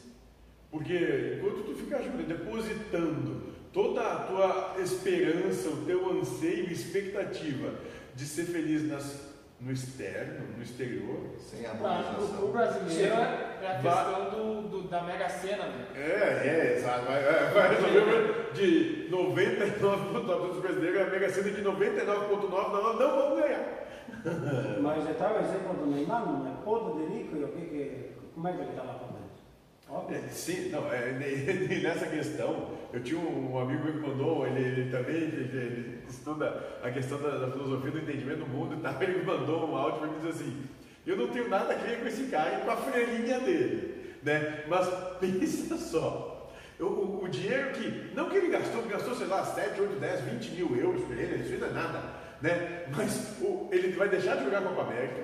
Porque 0.70 1.38
enquanto 1.38 1.64
tu 1.64 1.74
ficar 1.74 1.98
depositando 1.98 3.42
toda 3.72 4.00
a 4.02 4.16
tua 4.26 4.76
esperança, 4.80 5.68
o 5.68 5.84
teu 5.84 6.10
anseio 6.20 6.68
e 6.68 6.72
expectativa 6.72 7.74
de 8.14 8.24
ser 8.24 8.44
feliz 8.44 8.86
nas, 8.86 9.28
no 9.60 9.72
externo, 9.72 10.46
no 10.56 10.62
exterior, 10.62 11.30
Sem 11.38 11.66
a 11.66 11.70
pro, 11.70 12.28
pro 12.28 12.48
brasileiro 12.48 13.14
é, 13.14 13.58
é 13.62 13.76
a 13.76 13.80
Vai- 13.80 14.04
questão 14.04 14.30
do, 14.30 14.68
do- 14.68 14.88
da 14.88 15.02
Mega 15.02 15.28
Sena, 15.28 15.66
né? 15.66 15.86
É, 15.94 15.98
é, 16.46 16.76
exato. 16.78 17.06
Vai, 17.06 17.22
vai, 17.22 17.50
vai 17.52 17.74
resolver 17.74 18.52
de 18.54 19.08
99,9% 19.10 20.52
dos 20.52 20.60
brasileiros, 20.62 21.00
a 21.02 21.10
Mega 21.10 21.28
Sena 21.30 21.50
de 21.50 21.62
99,9% 21.62 22.50
não, 22.50 22.98
não 22.98 23.16
vão 23.16 23.40
ganhar. 23.40 23.89
Mas 24.82 25.04
já 25.04 25.10
está 25.10 25.32
o 25.32 25.38
exemplo 25.40 25.74
do 25.74 25.86
Neymar, 25.86 26.26
não 26.26 26.46
é 26.46 26.54
podre 26.64 27.06
de 27.06 27.12
rico, 27.14 27.36
e 27.36 27.44
o 27.44 27.48
que 27.48 27.66
que, 27.66 28.10
como 28.34 28.48
é 28.48 28.52
que 28.52 28.58
ele 28.62 28.70
por 28.70 28.82
dentro? 28.82 29.20
Óbvio. 29.88 30.16
É, 30.16 30.28
sim, 30.28 30.68
não, 30.70 30.92
é, 30.92 31.12
ne- 31.18 31.80
nessa 31.80 32.06
questão, 32.06 32.70
eu 32.92 33.02
tinha 33.02 33.20
um 33.20 33.58
amigo 33.58 33.84
que 33.84 33.92
me 33.92 34.06
mandou, 34.06 34.46
ele, 34.46 34.60
ele 34.60 34.90
também 34.90 35.16
ele, 35.16 35.58
ele 35.58 36.02
estuda 36.08 36.78
a 36.82 36.90
questão 36.90 37.20
da, 37.20 37.38
da 37.38 37.50
filosofia 37.50 37.90
do 37.90 37.98
entendimento 37.98 38.40
do 38.40 38.46
mundo 38.46 38.74
e 38.74 38.80
tal, 38.80 38.94
ele 39.02 39.18
me 39.18 39.24
mandou 39.24 39.68
um 39.68 39.76
áudio 39.76 40.00
para 40.00 40.08
mim 40.08 40.18
dizer 40.18 40.30
assim, 40.30 40.62
eu 41.06 41.16
não 41.16 41.28
tenho 41.28 41.48
nada 41.48 41.74
a 41.74 41.76
ver 41.76 42.00
com 42.00 42.06
esse 42.06 42.24
cara 42.24 42.58
e 42.58 42.64
com 42.64 42.70
a 42.70 42.76
freirinha 42.76 43.40
dele, 43.40 44.14
né? 44.22 44.64
Mas 44.68 44.88
pensa 45.18 45.76
só, 45.76 46.52
o, 46.78 47.24
o, 47.24 47.28
dinheiro 47.28 47.72
que, 47.72 48.14
não 48.14 48.28
que 48.28 48.36
ele 48.36 48.48
gastou, 48.48 48.80
ele 48.80 48.90
gastou, 48.90 49.14
sei 49.14 49.26
lá, 49.26 49.44
7, 49.44 49.80
8, 49.80 50.00
10, 50.00 50.20
20 50.20 50.50
mil 50.52 50.76
euros 50.76 51.04
para 51.04 51.16
ele, 51.16 51.42
isso 51.42 51.54
ainda 51.54 51.66
é 51.66 51.72
nada, 51.72 52.19
né? 52.42 52.84
Mas 52.96 53.36
o, 53.40 53.68
ele 53.70 53.92
vai 53.92 54.08
deixar 54.08 54.36
de 54.36 54.44
jogar 54.44 54.62
Copa 54.62 54.82
América, 54.82 55.22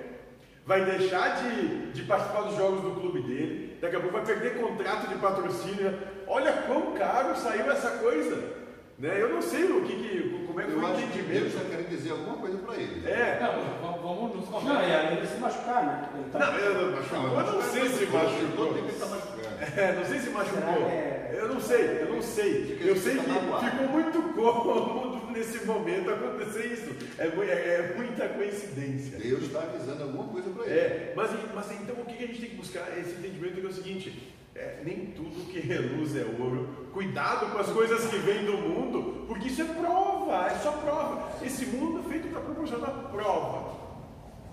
vai 0.67 0.85
deixar 0.85 1.37
de, 1.43 1.93
de 1.93 2.03
participar 2.03 2.43
dos 2.43 2.57
jogos 2.57 2.81
do 2.83 3.01
clube 3.01 3.21
dele, 3.23 3.79
daqui 3.81 3.97
a 3.97 4.01
pouco 4.01 4.17
vai 4.17 4.25
perder 4.27 4.59
contrato 4.61 5.09
de 5.09 5.15
patrocínio. 5.17 5.99
Olha 6.27 6.53
quão 6.67 6.93
caro 6.95 7.37
saiu 7.37 7.71
essa 7.71 7.91
coisa. 7.99 8.67
Né? 8.99 9.21
Eu 9.21 9.29
não 9.29 9.43
sei 9.43 9.65
o 9.65 9.83
que, 9.83 9.95
que 9.95 10.45
como 10.47 10.59
é 10.59 10.65
que 10.65 10.71
Eu 10.73 10.81
foi 10.81 10.89
o 10.89 10.93
acho 10.93 11.03
que 11.03 11.19
entendimento. 11.19 11.47
está 11.49 11.61
querendo 11.69 11.89
dizer 11.91 12.11
alguma 12.13 12.37
coisa 12.39 12.57
para 12.59 12.77
ele. 12.77 13.07
É. 13.07 13.39
Não, 13.43 13.93
vamos, 14.03 14.37
nos 14.37 14.65
Não, 14.65 14.83
e 14.83 15.17
ele 15.19 15.27
se 15.27 15.37
machucar, 15.39 15.85
né? 15.85 16.09
Tá- 16.33 16.39
Não, 16.39 16.55
eu 16.59 16.75
não, 16.75 16.97
machucou. 16.97 17.41
Eu 17.41 17.53
não 17.53 17.63
sei 17.63 17.89
se 17.91 18.07
machucou. 18.07 18.57
Todo 18.57 18.75
tempo 18.75 18.87
ele 18.87 18.93
está 18.93 19.07
machucando. 19.07 19.81
É, 19.81 19.93
não 19.93 20.05
sei 20.07 20.19
se 20.19 20.31
machucou. 20.31 20.75
Que 20.87 20.93
é- 20.93 21.37
Eu 21.39 21.49
não 21.49 21.61
sei, 21.61 21.99
eu 22.01 22.09
não 22.15 22.23
sei. 22.23 22.79
Eu 22.81 22.97
sei 22.97 23.15
que 23.17 23.21
ficou 23.21 23.89
muito 23.93 24.23
cômodo 24.35 25.16
nesse 25.37 25.65
momento 25.67 26.11
acontecer 26.11 26.67
isso. 26.67 26.97
É, 27.19 27.27
é- 27.27 27.93
é 27.93 27.95
muita 27.97 28.29
coincidência. 28.29 29.19
Deus 29.19 29.45
está 29.45 29.61
avisando 29.63 30.03
alguma 30.05 30.25
coisa 30.29 30.51
para 30.51 30.65
ele. 30.65 30.79
É, 30.79 31.13
mas, 31.15 31.31
mas 31.55 31.71
então 31.73 31.97
o 31.97 32.05
que 32.05 32.25
a 32.25 32.27
gente 32.27 32.41
tem 32.41 32.51
que 32.51 32.57
buscar? 32.57 32.99
Esse 32.99 33.13
entendimento 33.13 33.61
que 33.61 33.67
é 33.67 33.69
o 33.69 33.73
seguinte: 33.73 34.35
é, 34.55 34.81
nem 34.85 35.07
tudo 35.07 35.47
que 35.51 35.61
reluz 35.61 36.17
é 36.17 36.25
ouro. 36.25 36.89
Cuidado 36.93 37.53
com 37.53 37.59
as 37.59 37.69
coisas 37.69 38.07
que 38.07 38.17
vêm 38.17 38.45
do 38.45 38.57
mundo, 38.57 39.27
porque 39.29 39.49
isso 39.49 39.61
é 39.63 39.67
prova, 39.67 40.47
é 40.47 40.59
só 40.59 40.73
prova. 40.73 41.45
Esse 41.45 41.67
mundo 41.67 42.01
é 42.07 42.11
feito 42.11 42.29
para 42.29 42.41
proporcionar 42.41 42.91
prova. 43.13 43.77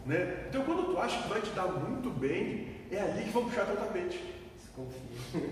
Né? 0.06 0.48
Então 0.50 0.64
quando 0.66 0.92
tu 0.92 1.00
acha 1.00 1.22
que 1.24 1.30
vai 1.30 1.40
te 1.40 1.50
dar 1.52 1.68
muito 1.68 2.10
bem, 2.10 2.68
é 2.92 3.00
ali 3.00 3.24
que 3.24 3.30
vão 3.30 3.46
puxar 3.46 3.66
teu 3.66 3.78
tapete. 3.78 4.22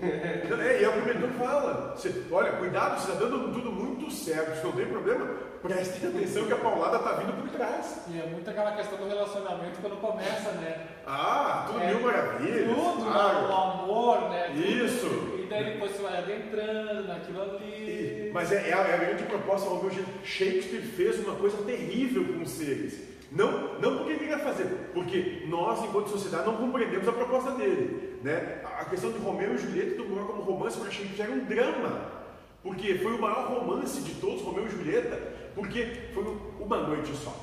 É, 0.02 0.80
e 0.80 0.84
é 0.84 0.88
o 0.88 0.92
que 0.92 0.98
o 0.98 1.04
mentor 1.04 1.30
fala. 1.30 1.94
Você, 1.96 2.24
olha, 2.30 2.52
cuidado, 2.52 3.00
você 3.00 3.12
está 3.12 3.24
dando 3.24 3.52
tudo 3.52 3.72
muito 3.72 4.10
certo, 4.12 4.56
se 4.56 4.64
não 4.64 4.72
tem 4.72 4.86
problema, 4.86 5.26
prestem 5.62 6.08
atenção 6.10 6.46
que 6.46 6.52
a 6.52 6.56
paulada 6.56 6.98
está 6.98 7.12
vindo 7.14 7.32
por 7.40 7.50
trás. 7.50 8.02
E 8.08 8.20
é 8.20 8.26
muito 8.26 8.48
aquela 8.48 8.72
questão 8.72 8.98
do 8.98 9.08
relacionamento 9.08 9.80
quando 9.80 10.00
começa, 10.00 10.50
né? 10.52 10.86
Ah, 11.06 11.64
tudo 11.66 11.80
É, 11.80 11.94
mil 11.94 12.00
maravilhas. 12.00 12.74
Tudo, 12.74 13.04
né? 13.04 13.10
claro. 13.12 13.48
o 13.48 13.52
amor, 13.52 14.30
né? 14.30 14.50
Tudo. 14.54 14.66
Isso. 14.66 15.06
E 15.38 15.46
daí 15.48 15.64
depois 15.72 15.92
você 15.92 16.02
vai 16.02 16.16
ali, 16.16 16.32
entrando 16.34 17.08
naquilo 17.08 17.42
ali. 17.42 18.30
Mas 18.32 18.52
é, 18.52 18.70
é, 18.70 18.72
a, 18.72 18.78
é 18.78 18.94
a 18.94 18.98
grande 18.98 19.22
proposta, 19.24 19.68
ao 19.68 19.82
meu 19.82 19.90
jeito. 19.90 20.10
Shakespeare 20.24 20.82
fez 20.82 21.18
uma 21.24 21.36
coisa 21.36 21.56
terrível 21.64 22.24
com 22.24 22.42
os 22.42 22.50
seres. 22.50 23.12
Não, 23.30 23.80
não 23.80 23.96
porque 23.98 24.10
ele 24.10 24.18
queria 24.18 24.38
fazer, 24.38 24.66
porque 24.92 25.44
nós, 25.46 25.82
enquanto 25.82 26.10
sociedade, 26.10 26.46
não 26.46 26.56
compreendemos 26.56 27.08
a 27.08 27.12
proposta 27.12 27.52
dele. 27.52 28.11
Né? 28.22 28.60
A 28.78 28.84
questão 28.84 29.10
de 29.10 29.18
Romeu 29.18 29.54
e 29.54 29.58
Julieta 29.58 29.96
tomou 29.96 30.24
como 30.24 30.42
romance 30.42 30.78
para 30.78 30.90
Shakespeare 30.90 31.26
era 31.26 31.32
um 31.32 31.44
drama. 31.44 32.22
Porque 32.62 32.94
foi 32.94 33.14
o 33.14 33.20
maior 33.20 33.48
romance 33.48 34.00
de 34.02 34.14
todos, 34.14 34.42
Romeu 34.42 34.66
e 34.66 34.70
Julieta, 34.70 35.18
porque 35.54 35.84
foi 36.14 36.24
uma 36.60 36.76
noite 36.76 37.12
só. 37.16 37.34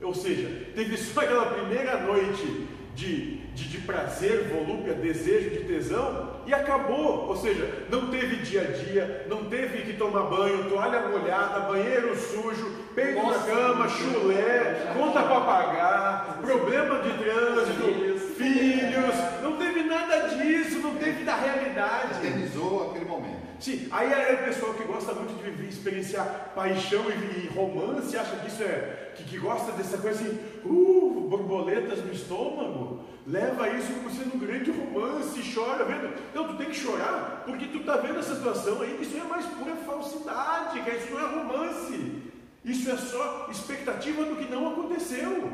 Ou 0.00 0.14
seja, 0.14 0.48
teve 0.74 0.96
só 0.96 1.20
aquela 1.20 1.46
primeira 1.46 2.00
noite 2.00 2.66
de, 2.94 3.36
de, 3.54 3.68
de, 3.68 3.78
prazer, 3.78 4.44
volúpia, 4.44 4.94
desejo, 4.94 5.50
de 5.50 5.64
tesão 5.64 6.40
e 6.46 6.54
acabou. 6.54 7.28
Ou 7.28 7.36
seja, 7.36 7.86
não 7.90 8.08
teve 8.08 8.36
dia 8.36 8.62
a 8.62 8.64
dia, 8.64 9.26
não 9.28 9.44
teve 9.44 9.82
que 9.82 9.92
tomar 9.98 10.22
banho, 10.22 10.70
toalha 10.70 11.06
molhada, 11.08 11.60
banheiro 11.60 12.16
sujo, 12.16 12.76
peito 12.94 13.22
na 13.22 13.38
cama, 13.40 13.88
chulé, 13.88 14.92
conta 14.96 15.22
para 15.22 15.40
pagar, 15.40 16.38
problema 16.40 17.00
de 17.00 17.12
trânsito, 17.18 18.18
filhos, 18.36 19.14
não 19.42 19.58
teve 19.58 19.69
nada 19.90 20.28
disso, 20.28 20.78
não 20.78 20.94
teve 20.94 21.24
da 21.24 21.34
realidade. 21.34 22.18
Eternizou 22.18 22.90
aquele 22.90 23.04
momento. 23.04 23.50
Sim, 23.58 23.88
aí 23.90 24.10
é 24.10 24.40
o 24.40 24.44
pessoal 24.44 24.72
que 24.72 24.84
gosta 24.84 25.12
muito 25.12 25.36
de 25.36 25.50
viver, 25.50 25.68
experienciar 25.68 26.52
paixão 26.54 27.04
e, 27.10 27.48
romance, 27.48 28.16
acha 28.16 28.36
que 28.36 28.46
isso 28.46 28.62
é, 28.62 29.12
que, 29.14 29.24
que 29.24 29.38
gosta 29.38 29.72
dessa 29.72 29.98
coisa 29.98 30.18
assim, 30.18 30.40
uh, 30.64 31.26
borboletas 31.28 32.02
no 32.02 32.10
estômago, 32.10 33.04
leva 33.26 33.68
isso 33.68 33.92
como 33.92 34.10
sendo 34.10 34.36
um 34.36 34.38
grande 34.38 34.70
romance, 34.70 35.52
chora, 35.54 35.84
vendo? 35.84 36.10
Não, 36.34 36.48
tu 36.48 36.56
tem 36.56 36.70
que 36.70 36.76
chorar, 36.76 37.42
porque 37.44 37.66
tu 37.66 37.80
tá 37.80 37.98
vendo 37.98 38.18
essa 38.18 38.34
situação 38.34 38.80
aí, 38.80 38.94
que 38.94 39.02
isso 39.02 39.18
é 39.18 39.24
mais 39.24 39.44
pura 39.44 39.76
falsidade, 39.76 40.80
que 40.80 40.90
isso 40.90 41.12
não 41.12 41.20
é 41.20 41.34
romance, 41.34 42.22
isso 42.64 42.90
é 42.90 42.96
só 42.96 43.48
expectativa 43.50 44.24
do 44.24 44.36
que 44.36 44.50
não 44.50 44.72
aconteceu. 44.72 45.52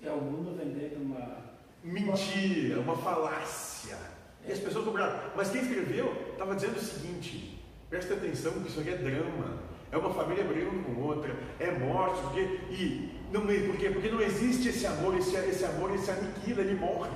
É 0.00 0.10
o 0.10 0.20
mundo 0.20 0.56
vendendo 0.56 1.02
uma 1.02 1.39
mentira, 1.82 2.80
uma 2.80 2.96
falácia. 2.96 3.96
E 4.46 4.52
as 4.52 4.58
pessoas 4.58 4.84
cobraram. 4.84 5.18
Mas 5.36 5.50
quem 5.50 5.62
escreveu 5.62 6.30
estava 6.32 6.54
dizendo 6.54 6.76
o 6.76 6.80
seguinte: 6.80 7.62
presta 7.88 8.14
atenção 8.14 8.52
que 8.52 8.68
isso 8.68 8.80
aqui 8.80 8.90
é 8.90 8.96
drama. 8.96 9.70
É 9.92 9.96
uma 9.96 10.14
família 10.14 10.44
brigando 10.44 10.84
com 10.84 11.02
outra, 11.02 11.34
é 11.58 11.72
morte, 11.72 12.22
porque, 12.22 12.40
e 12.70 13.10
não, 13.32 13.40
por 13.40 13.76
quê? 13.76 13.90
Porque 13.90 14.08
não 14.08 14.20
existe 14.20 14.68
esse 14.68 14.86
amor, 14.86 15.16
esse, 15.18 15.34
esse 15.34 15.64
amor 15.64 15.90
ele 15.90 15.98
se 15.98 16.10
aniquila, 16.10 16.60
ele 16.60 16.78
morre. 16.78 17.10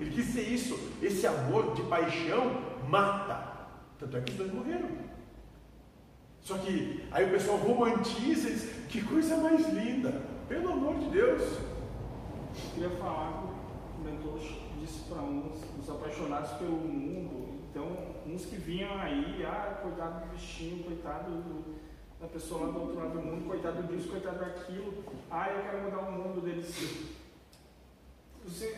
Ele 0.00 0.10
quis 0.10 0.26
ser 0.26 0.42
isso. 0.42 0.78
Esse 1.00 1.26
amor 1.26 1.74
de 1.74 1.82
paixão 1.82 2.60
mata. 2.88 3.56
Tanto 3.98 4.16
é 4.16 4.20
que 4.20 4.32
os 4.32 4.38
dois 4.38 4.52
morreram. 4.52 4.88
Só 6.40 6.58
que 6.58 7.04
aí 7.10 7.26
o 7.26 7.30
pessoal 7.30 7.58
romantiza 7.58 8.48
e 8.48 8.52
diz, 8.52 8.70
que 8.88 9.02
coisa 9.02 9.36
mais 9.36 9.66
linda. 9.72 10.22
Pelo 10.48 10.72
amor 10.72 10.94
de 10.98 11.10
Deus. 11.10 11.42
Eu 11.42 12.70
queria 12.74 12.90
falar 12.90 13.32
que 13.32 13.55
disse 14.86 15.08
para 15.08 15.22
uns, 15.22 15.62
os 15.78 15.90
apaixonados 15.90 16.52
pelo 16.52 16.76
mundo, 16.76 17.60
então, 17.70 17.86
uns 18.26 18.46
que 18.46 18.56
vinham 18.56 18.98
aí, 18.98 19.44
ah, 19.44 19.80
coitado 19.82 20.26
do 20.26 20.32
bichinho, 20.32 20.84
coitado 20.84 21.30
do, 21.30 21.76
da 22.20 22.26
pessoa 22.28 22.66
lá 22.66 22.72
do 22.72 22.80
outro 22.80 22.96
lado 22.96 23.12
do 23.12 23.20
mundo, 23.20 23.46
coitado 23.46 23.82
disso, 23.82 24.08
coitado 24.08 24.38
daquilo, 24.38 25.04
ah, 25.30 25.50
eu 25.50 25.62
quero 25.62 25.82
mudar 25.82 25.98
o 25.98 26.12
mundo 26.12 26.40
deles. 26.40 27.14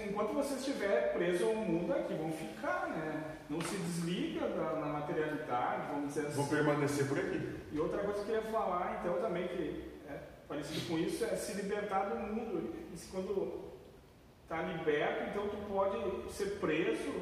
Enquanto 0.09 0.33
você 0.33 0.55
estiver 0.55 1.13
preso 1.13 1.45
ao 1.45 1.55
mundo 1.57 1.93
aqui, 1.93 2.15
vão 2.15 2.33
ficar, 2.33 2.89
né? 2.89 3.37
Não 3.51 3.61
se 3.61 3.77
desliga 3.77 4.49
da, 4.49 4.81
na 4.81 4.87
materialidade, 4.87 5.89
vamos 5.93 6.09
dizer 6.09 6.27
assim. 6.27 6.37
Vão 6.37 6.49
permanecer 6.49 7.07
por 7.07 7.19
aqui. 7.19 7.57
E 7.71 7.79
outra 7.79 7.99
coisa 8.03 8.25
que 8.25 8.31
eu 8.31 8.37
ia 8.37 8.43
falar, 8.51 9.01
então, 9.01 9.21
também, 9.21 9.47
que 9.47 9.93
é 10.09 10.21
parecido 10.49 10.89
com 10.89 10.99
isso, 10.99 11.23
é 11.23 11.37
se 11.37 11.53
libertar 11.53 12.09
do 12.09 12.17
mundo. 12.17 12.75
Isso 12.95 13.11
quando 13.13 13.78
está 14.49 14.63
liberto, 14.63 15.25
então 15.29 15.47
tu 15.47 15.59
pode 15.71 16.33
ser 16.33 16.59
preso 16.59 17.13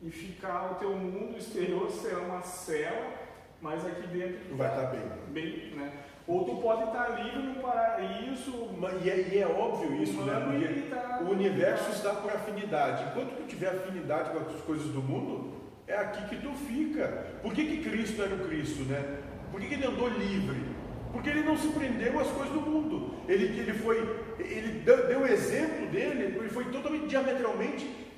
e 0.00 0.10
ficar 0.10 0.70
o 0.70 0.74
teu 0.76 0.90
mundo 0.94 1.36
exterior 1.36 1.90
será 1.90 2.20
uma 2.20 2.40
cela, 2.40 3.14
mas 3.60 3.84
aqui 3.84 4.06
dentro 4.06 4.38
tu 4.48 4.54
vai 4.54 4.68
estar 4.68 4.86
tá 4.86 4.92
bem. 4.92 5.02
bem 5.32 5.70
né? 5.74 5.92
Ou 6.24 6.44
tu 6.44 6.62
pode 6.62 6.84
estar 6.84 7.04
tá 7.04 7.18
livre 7.20 7.42
no 7.42 7.54
paraíso. 7.56 8.68
E 9.02 9.10
é, 9.10 9.28
e 9.28 9.38
é 9.40 9.46
óbvio 9.46 10.00
isso, 10.00 10.22
né? 10.22 10.40
Porque 10.40 10.82
tá 10.82 11.20
o 11.22 11.30
universo 11.30 11.90
está 11.90 12.14
por 12.14 12.30
afinidade. 12.30 13.10
Enquanto 13.10 13.36
tu 13.38 13.46
tiver 13.48 13.70
afinidade 13.70 14.30
com 14.30 14.38
as 14.38 14.60
coisas 14.60 14.86
do 14.86 15.02
mundo, 15.02 15.54
é 15.88 15.96
aqui 15.96 16.28
que 16.28 16.36
tu 16.40 16.52
fica. 16.52 17.26
Por 17.42 17.52
que, 17.52 17.64
que 17.64 17.90
Cristo 17.90 18.22
era 18.22 18.36
o 18.36 18.46
Cristo, 18.46 18.84
né? 18.84 19.18
Por 19.50 19.60
que, 19.60 19.66
que 19.66 19.74
ele 19.74 19.86
andou 19.86 20.08
livre? 20.08 20.77
Porque 21.12 21.30
ele 21.30 21.42
não 21.42 21.56
se 21.56 21.68
prendeu 21.68 22.18
às 22.20 22.28
coisas 22.28 22.52
do 22.52 22.60
mundo. 22.60 23.14
Ele, 23.28 23.44
ele 23.60 23.72
foi, 23.74 23.98
ele 24.38 24.80
deu 24.80 25.20
o 25.20 25.26
exemplo 25.26 25.86
dele, 25.88 26.36
ele 26.38 26.50
foi 26.50 26.64
totalmente 26.66 27.06
diametralmente 27.06 28.08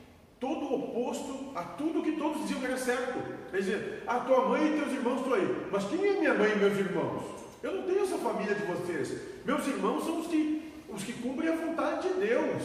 todo 0.41 0.75
oposto 0.75 1.53
a 1.55 1.63
tudo 1.63 2.03
que 2.03 2.13
todos 2.13 2.41
diziam 2.41 2.61
que 2.61 2.67
era 2.67 2.79
certo. 2.79 3.21
Quer 3.51 3.59
dizer, 3.59 4.03
a 4.07 4.21
tua 4.21 4.49
mãe 4.49 4.69
e 4.69 4.81
teus 4.81 4.93
irmãos 4.93 5.19
estão 5.19 5.35
aí. 5.35 5.67
Mas 5.71 5.85
quem 5.85 6.07
é 6.07 6.13
minha 6.19 6.35
mãe 6.35 6.51
e 6.51 6.57
meus 6.57 6.79
irmãos? 6.79 7.23
Eu 7.63 7.75
não 7.75 7.83
tenho 7.83 8.03
essa 8.03 8.17
família 8.17 8.55
de 8.55 8.65
vocês. 8.65 9.21
Meus 9.45 9.67
irmãos 9.67 10.05
são 10.05 10.21
os 10.21 10.27
que, 10.29 10.73
os 10.89 11.05
que 11.05 11.13
cumprem 11.13 11.51
a 11.51 11.57
vontade 11.57 12.09
de 12.09 12.15
Deus. 12.15 12.63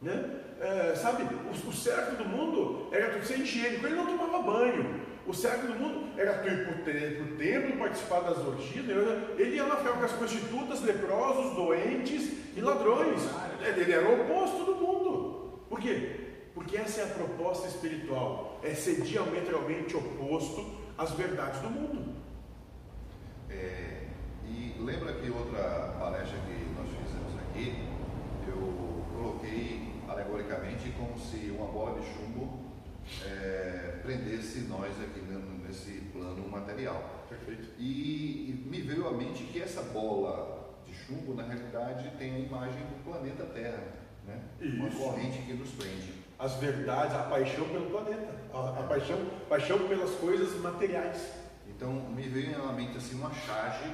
Né? 0.00 0.30
É, 0.60 0.94
sabe, 0.94 1.24
o, 1.24 1.68
o 1.68 1.72
certo 1.72 2.16
do 2.16 2.24
mundo 2.24 2.88
era 2.92 3.20
ser 3.24 3.40
higiênico, 3.40 3.86
ele 3.86 3.96
não 3.96 4.06
tomava 4.06 4.42
banho. 4.42 5.00
O 5.26 5.32
certo 5.32 5.66
do 5.66 5.74
mundo 5.74 6.18
era 6.18 6.38
tu 6.38 6.48
ir 6.48 6.66
para 6.66 6.74
o 6.74 7.36
templo, 7.36 7.78
participar 7.78 8.20
das 8.20 8.38
orgias, 8.38 8.84
né? 8.84 9.34
ele 9.38 9.56
ia 9.56 9.64
lá 9.64 9.76
ficar 9.76 9.92
com 9.92 10.04
as 10.04 10.12
prostitutas, 10.12 10.82
leprosos, 10.82 11.54
doentes 11.54 12.30
e 12.54 12.60
ladrões. 12.60 13.22
Ele 13.62 13.90
era 13.90 14.06
o 14.06 14.22
oposto 14.22 14.64
do 14.64 14.74
mundo. 14.74 15.60
Por 15.68 15.80
quê? 15.80 16.20
Porque 16.54 16.76
essa 16.76 17.00
é 17.00 17.04
a 17.04 17.06
proposta 17.06 17.66
espiritual, 17.68 18.60
é 18.62 18.74
ser 18.74 19.00
diametralmente 19.00 19.96
oposto 19.96 20.66
às 20.98 21.10
verdades 21.12 21.60
do 21.60 21.70
mundo. 21.70 22.14
É, 23.48 24.02
e 24.46 24.76
lembra 24.78 25.14
que 25.14 25.30
outra 25.30 25.94
palestra 25.98 26.36
que 26.46 26.66
nós 26.76 26.88
fizemos 26.88 27.40
aqui, 27.48 27.82
eu 28.46 29.04
coloquei 29.16 29.94
alegoricamente 30.06 30.92
como 30.98 31.18
se 31.18 31.50
uma 31.50 31.66
bola 31.66 31.98
de 31.98 32.06
chumbo 32.06 32.63
é, 33.24 34.00
prendesse 34.02 34.60
nós 34.60 34.92
aqui 35.00 35.20
nesse 35.66 35.92
plano 36.12 36.48
material. 36.48 37.26
Perfeito. 37.28 37.70
E, 37.78 38.50
e, 38.50 38.68
me 38.68 38.80
veio 38.80 39.08
à 39.08 39.12
mente 39.12 39.44
que 39.44 39.60
essa 39.60 39.82
bola 39.82 40.74
de 40.86 40.94
chumbo, 40.94 41.34
na 41.34 41.42
realidade, 41.42 42.10
tem 42.18 42.34
a 42.34 42.38
imagem 42.38 42.80
do 42.82 43.04
planeta 43.04 43.44
Terra, 43.46 43.82
né? 44.26 44.40
Isso. 44.60 44.76
uma 44.76 44.90
corrente 44.90 45.42
que 45.42 45.52
nos 45.52 45.70
prende. 45.70 46.24
As 46.38 46.54
verdades, 46.54 47.14
a 47.14 47.24
paixão 47.24 47.68
pelo 47.68 47.90
planeta, 47.90 48.28
a, 48.52 48.80
a 48.80 48.82
paixão, 48.84 49.18
paixão 49.48 49.88
pelas 49.88 50.10
coisas 50.16 50.60
materiais. 50.60 51.32
Então 51.68 51.92
me 52.10 52.22
veio 52.22 52.62
à 52.68 52.72
mente 52.72 52.96
assim 52.96 53.16
uma 53.16 53.32
charge 53.32 53.90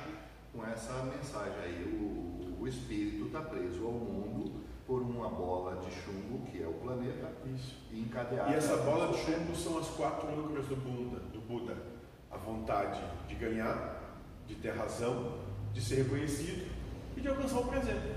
com 0.53 0.67
essa 0.67 0.93
mensagem 1.05 1.59
aí. 1.63 1.85
O, 1.85 2.59
o 2.61 2.69
espírito 2.69 3.27
está 3.27 3.41
preso 3.41 3.87
ao 3.87 3.93
mundo 3.93 4.50
por 4.91 5.03
uma 5.03 5.29
bola 5.29 5.77
de 5.77 5.89
chumbo, 5.89 6.45
que 6.47 6.61
é 6.61 6.67
o 6.67 6.73
planeta, 6.73 7.31
Isso. 7.55 7.77
e 7.93 8.01
encadeada. 8.01 8.51
E 8.51 8.55
essa 8.57 8.77
bola 8.79 9.13
de 9.13 9.19
chumbo 9.19 9.55
são 9.55 9.79
as 9.79 9.87
quatro 9.91 10.29
âncoras 10.29 10.67
do 10.67 10.75
Buda, 10.75 11.21
do 11.33 11.41
Buda. 11.43 11.77
A 12.29 12.37
vontade 12.37 13.01
de 13.29 13.37
ganhar, 13.37 14.19
de 14.49 14.57
ter 14.57 14.73
razão, 14.73 15.39
de 15.73 15.81
ser 15.81 16.03
reconhecido 16.03 16.69
e 17.17 17.21
de 17.21 17.29
alcançar 17.29 17.61
o 17.61 17.67
prazer. 17.69 18.17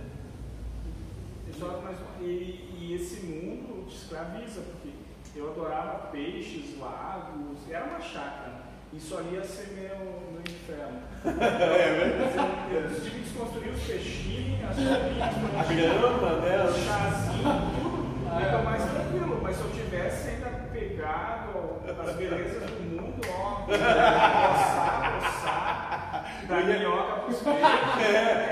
E, 2.20 2.26
e 2.26 2.98
esse 3.00 3.24
mundo 3.24 3.88
te 3.88 3.96
escraviza, 3.96 4.62
porque 4.62 4.94
eu 5.36 5.52
adorava 5.52 6.08
peixes, 6.08 6.80
lagos, 6.80 7.70
era 7.70 7.86
uma 7.86 8.02
chácara. 8.02 8.63
Isso 8.96 9.18
ali 9.18 9.36
ia 9.36 9.44
ser 9.44 9.70
meu, 9.74 9.98
meu 10.32 10.42
inferno. 10.42 11.00
é. 11.26 12.76
Eu 12.76 13.02
tive 13.02 13.10
que 13.10 13.20
desconstruir 13.22 13.70
os 13.70 13.84
peixinhos, 13.84 14.64
as 14.70 14.78
a 14.78 15.74
grama, 15.74 16.32
né? 16.42 16.64
O 16.64 16.74
chazinho, 16.74 17.44
tudo. 17.82 18.04
Aí 18.32 18.46
ah, 18.50 18.62
mais 18.64 18.84
tranquilo, 18.84 19.40
mas 19.42 19.56
se 19.56 19.62
eu 19.64 19.70
tivesse 19.72 20.30
ainda 20.30 20.50
pegado 20.72 21.82
as 22.02 22.16
belezas 22.16 22.70
do 22.70 22.84
mundo, 22.84 23.22
ó, 23.30 23.66
coçar, 23.66 25.20
coçar, 25.20 26.26
dar 26.48 26.64
minhoca 26.64 27.22
pros 27.22 27.40
peixes. 27.42 27.64
É. 28.06 28.44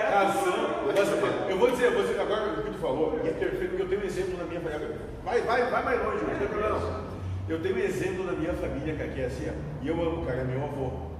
Eu 1.52 1.58
vou 1.58 1.72
dizer, 1.72 1.86
eu 1.86 1.94
vou 1.94 2.02
dizer 2.04 2.20
agora 2.20 2.52
o 2.52 2.64
que 2.64 2.72
tu 2.72 2.78
falou, 2.80 3.20
é 3.24 3.32
perfeito, 3.32 3.70
porque 3.70 3.84
eu 3.84 3.90
tenho 3.90 4.02
um 4.02 4.06
exemplo 4.06 4.38
na 4.38 4.44
minha 4.46 4.62
família. 4.62 4.98
Vai, 5.24 5.42
vai, 5.42 5.70
vai 5.70 5.84
mais 5.84 6.04
longe, 6.04 6.26
não 6.26 6.36
tem 6.36 6.48
problema. 6.48 7.12
Eu 7.50 7.62
tenho 7.62 7.76
um 7.76 7.80
exemplo 7.80 8.26
na 8.26 8.34
minha 8.34 8.54
família, 8.54 8.94
que 8.96 9.22
é 9.22 9.26
assim, 9.26 9.52
e 9.82 9.88
eu 9.88 10.02
amo, 10.02 10.26
cara, 10.26 10.42
é 10.42 10.44
meu 10.44 10.64
avô. 10.64 11.12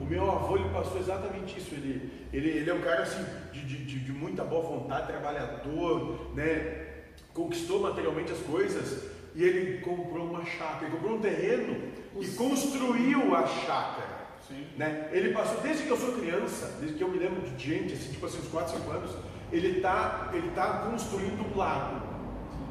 O 0.00 0.04
meu 0.04 0.30
avô, 0.30 0.56
ele 0.56 0.68
passou 0.68 0.98
exatamente 0.98 1.58
isso. 1.58 1.74
Ele, 1.74 2.10
ele, 2.32 2.48
ele 2.50 2.70
é 2.70 2.74
um 2.74 2.80
cara, 2.80 3.02
assim, 3.02 3.24
de, 3.52 3.62
de, 3.62 4.00
de 4.00 4.12
muita 4.12 4.44
boa 4.44 4.62
vontade, 4.62 5.06
trabalhador, 5.06 6.34
né? 6.34 6.86
Conquistou 7.32 7.80
materialmente 7.80 8.32
as 8.32 8.38
coisas, 8.40 9.10
e 9.34 9.42
ele 9.42 9.80
comprou 9.80 10.26
uma 10.26 10.44
chácara, 10.44 10.86
ele 10.86 10.96
comprou 10.96 11.16
um 11.16 11.20
terreno 11.20 11.76
e 12.20 12.26
construiu 12.28 13.34
a 13.34 13.46
chácara. 13.46 14.24
Sim. 14.46 14.66
Né? 14.76 15.08
Ele 15.12 15.32
passou, 15.32 15.60
desde 15.62 15.84
que 15.84 15.90
eu 15.90 15.96
sou 15.96 16.12
criança, 16.12 16.76
desde 16.78 16.96
que 16.98 17.02
eu 17.02 17.08
me 17.08 17.18
lembro 17.18 17.40
de 17.40 17.64
gente, 17.64 17.94
assim, 17.94 18.12
tipo 18.12 18.26
assim, 18.26 18.38
uns 18.38 18.48
4, 18.48 18.78
5 18.78 18.90
anos, 18.90 19.10
ele 19.50 19.78
está 19.78 20.30
ele 20.32 20.50
tá 20.50 20.86
construindo 20.90 21.44
um 21.50 21.56
lago. 21.56 22.06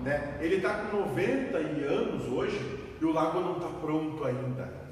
Né? 0.03 0.37
Ele 0.39 0.55
está 0.55 0.73
com 0.75 0.97
90 0.97 1.59
e 1.59 1.83
anos 1.83 2.27
hoje 2.27 2.79
e 3.01 3.05
o 3.05 3.11
lago 3.11 3.39
não 3.39 3.57
está 3.57 3.67
pronto 3.67 4.23
ainda. 4.23 4.82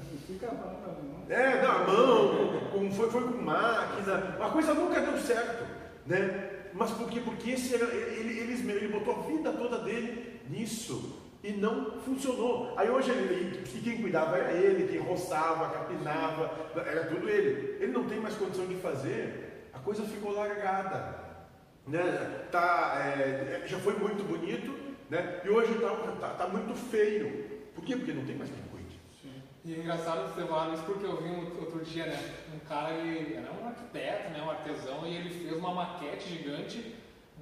É, 1.28 1.62
na 1.62 1.78
mão, 1.78 2.90
foi, 2.92 3.10
foi 3.10 3.22
com 3.22 3.42
máquina, 3.42 4.36
a 4.40 4.50
coisa 4.50 4.74
nunca 4.74 5.00
deu 5.00 5.18
certo. 5.18 5.64
Né? 6.06 6.50
Mas 6.74 6.90
por 6.90 7.08
quê? 7.08 7.20
Porque 7.24 7.52
esse 7.52 7.74
era, 7.74 7.84
ele, 7.94 8.38
ele, 8.38 8.72
ele 8.72 8.88
botou 8.88 9.14
a 9.14 9.26
vida 9.26 9.52
toda 9.52 9.78
dele 9.78 10.40
nisso 10.48 11.20
e 11.42 11.52
não 11.52 12.00
funcionou. 12.00 12.74
Aí 12.76 12.90
hoje 12.90 13.10
ele, 13.10 13.62
e 13.64 13.80
quem 13.80 14.00
cuidava 14.00 14.36
era 14.36 14.52
ele, 14.52 14.88
quem 14.88 15.00
roçava, 15.00 15.70
capinava, 15.70 16.50
era 16.74 17.06
tudo 17.06 17.28
ele. 17.28 17.76
Ele 17.80 17.92
não 17.92 18.04
tem 18.04 18.20
mais 18.20 18.34
condição 18.34 18.66
de 18.66 18.76
fazer, 18.76 19.68
a 19.72 19.78
coisa 19.78 20.02
ficou 20.04 20.32
largada. 20.32 21.20
Né? 21.86 22.46
Tá, 22.50 22.94
é, 22.96 23.62
já 23.66 23.78
foi 23.78 23.94
muito 23.94 24.24
bonito, 24.24 24.72
né? 25.10 25.40
e 25.44 25.48
hoje 25.48 25.72
está 25.72 25.90
tá, 26.20 26.28
tá 26.30 26.48
muito 26.48 26.74
feio. 26.74 27.50
Por 27.74 27.84
quê? 27.84 27.96
Porque 27.96 28.12
não 28.12 28.24
tem 28.24 28.36
mais 28.36 28.50
quem. 28.50 28.71
E 29.64 29.74
é 29.74 29.78
engraçado 29.78 30.34
você 30.34 30.44
falar 30.44 30.74
isso 30.74 30.82
porque 30.82 31.06
eu 31.06 31.16
vi 31.22 31.28
um, 31.28 31.60
outro 31.60 31.84
dia, 31.84 32.06
né? 32.06 32.18
Um 32.52 32.58
cara, 32.68 32.94
ele 32.94 33.36
era 33.36 33.52
um 33.52 33.68
arquiteto, 33.68 34.30
né? 34.30 34.42
Um 34.44 34.50
artesão, 34.50 35.06
e 35.06 35.14
ele 35.14 35.30
fez 35.30 35.52
uma 35.52 35.72
maquete 35.72 36.30
gigante 36.30 36.96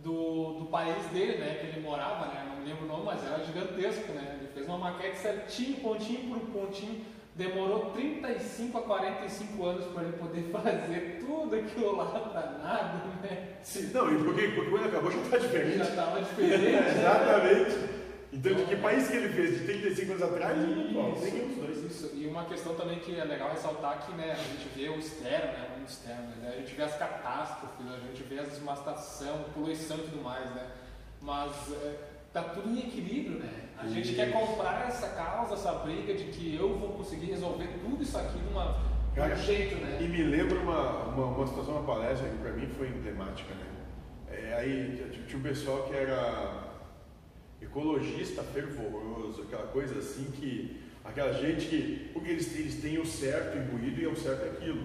do, 0.04 0.58
do 0.58 0.66
país 0.66 1.02
dele, 1.06 1.38
né? 1.38 1.54
Que 1.54 1.66
ele 1.68 1.80
morava, 1.80 2.26
né? 2.26 2.46
Não 2.46 2.60
me 2.60 2.68
lembro 2.68 2.84
o 2.84 2.88
nome, 2.88 3.04
mas 3.06 3.24
era 3.24 3.42
gigantesco, 3.42 4.12
né? 4.12 4.36
Ele 4.38 4.50
fez 4.52 4.66
uma 4.66 4.76
maquete 4.76 5.16
certinho, 5.16 5.76
pontinho 5.80 6.28
por 6.28 6.40
pontinho. 6.50 7.06
Demorou 7.34 7.92
35 7.92 8.76
a 8.76 8.82
45 8.82 9.64
anos 9.64 9.86
para 9.86 10.02
ele 10.02 10.12
poder 10.18 10.42
fazer 10.52 11.24
tudo 11.24 11.56
aquilo 11.56 11.96
lá 11.96 12.04
para 12.04 12.50
nada, 12.62 13.02
né? 13.22 13.54
Sim, 13.62 13.90
não, 13.94 14.12
e 14.12 14.22
porque, 14.22 14.48
porque 14.48 14.70
quando 14.70 14.86
acabou 14.88 15.10
já 15.10 15.20
está 15.22 15.38
diferente. 15.38 15.78
Já 15.78 15.84
estava 15.84 16.20
diferente. 16.20 16.64
né? 16.64 16.94
Exatamente. 17.00 18.00
Então, 18.32 18.54
de 18.54 18.64
que 18.64 18.76
país 18.76 19.08
que 19.08 19.16
ele 19.16 19.28
fez? 19.30 19.58
De 19.58 19.66
35 19.66 20.12
anos 20.12 20.22
atrás? 20.22 20.56
Isso, 20.58 20.68
Nenhum 20.68 21.48
dos 21.48 21.56
dois. 21.56 21.79
Isso. 21.90 22.10
E 22.14 22.26
uma 22.26 22.44
questão 22.44 22.74
também 22.74 22.98
que 23.00 23.18
é 23.18 23.24
legal 23.24 23.50
ressaltar 23.50 24.06
que 24.06 24.12
né, 24.12 24.32
a 24.32 24.36
gente 24.36 24.68
vê 24.74 24.88
o 24.88 24.98
externo, 24.98 25.52
né, 25.52 25.76
o 25.80 25.84
externo, 25.84 26.28
né, 26.36 26.54
a 26.54 26.60
gente 26.60 26.74
vê 26.74 26.82
as 26.82 26.96
catástrofes, 26.96 27.86
a 27.86 28.06
gente 28.06 28.22
vê 28.22 28.38
a 28.38 28.44
desmastação, 28.44 29.44
poluição 29.52 29.98
e 29.98 30.02
tudo 30.02 30.22
mais, 30.22 30.48
né? 30.54 30.70
Mas 31.20 31.52
é, 31.72 31.96
tá 32.32 32.42
tudo 32.42 32.70
em 32.70 32.78
equilíbrio, 32.78 33.38
né? 33.38 33.68
A 33.78 33.86
gente 33.86 34.14
quer 34.14 34.32
comprar 34.32 34.86
essa 34.88 35.08
causa, 35.08 35.54
essa 35.54 35.72
briga 35.72 36.14
de 36.14 36.24
que 36.24 36.54
eu 36.54 36.78
vou 36.78 36.90
conseguir 36.90 37.26
resolver 37.26 37.68
tudo 37.82 38.02
isso 38.02 38.16
aqui 38.16 38.38
de, 38.38 39.20
um 39.20 39.36
jeito, 39.36 39.76
né? 39.76 39.98
E 40.00 40.08
me 40.08 40.22
lembra 40.22 40.58
uma, 40.60 41.04
uma, 41.08 41.26
uma 41.26 41.46
situação, 41.46 41.74
uma 41.74 41.82
palestra 41.82 42.28
que 42.28 42.36
para 42.38 42.52
mim 42.52 42.68
foi 42.68 42.88
emblemática, 42.88 43.52
né? 43.54 43.66
É, 44.30 44.54
aí 44.54 45.10
tinha 45.26 45.38
um 45.38 45.42
pessoal 45.42 45.82
que 45.84 45.94
era 45.94 46.70
ecologista 47.60 48.42
fervoroso, 48.42 49.42
aquela 49.42 49.66
coisa 49.68 49.98
assim 49.98 50.30
que. 50.30 50.88
Aquela 51.10 51.32
gente 51.32 51.66
que. 51.66 52.10
porque 52.12 52.30
eles, 52.30 52.54
eles 52.56 52.74
têm 52.76 52.98
o 52.98 53.06
certo 53.06 53.58
imbuído 53.58 54.00
e 54.00 54.04
é 54.04 54.08
o 54.08 54.16
certo 54.16 54.44
aquilo. 54.44 54.82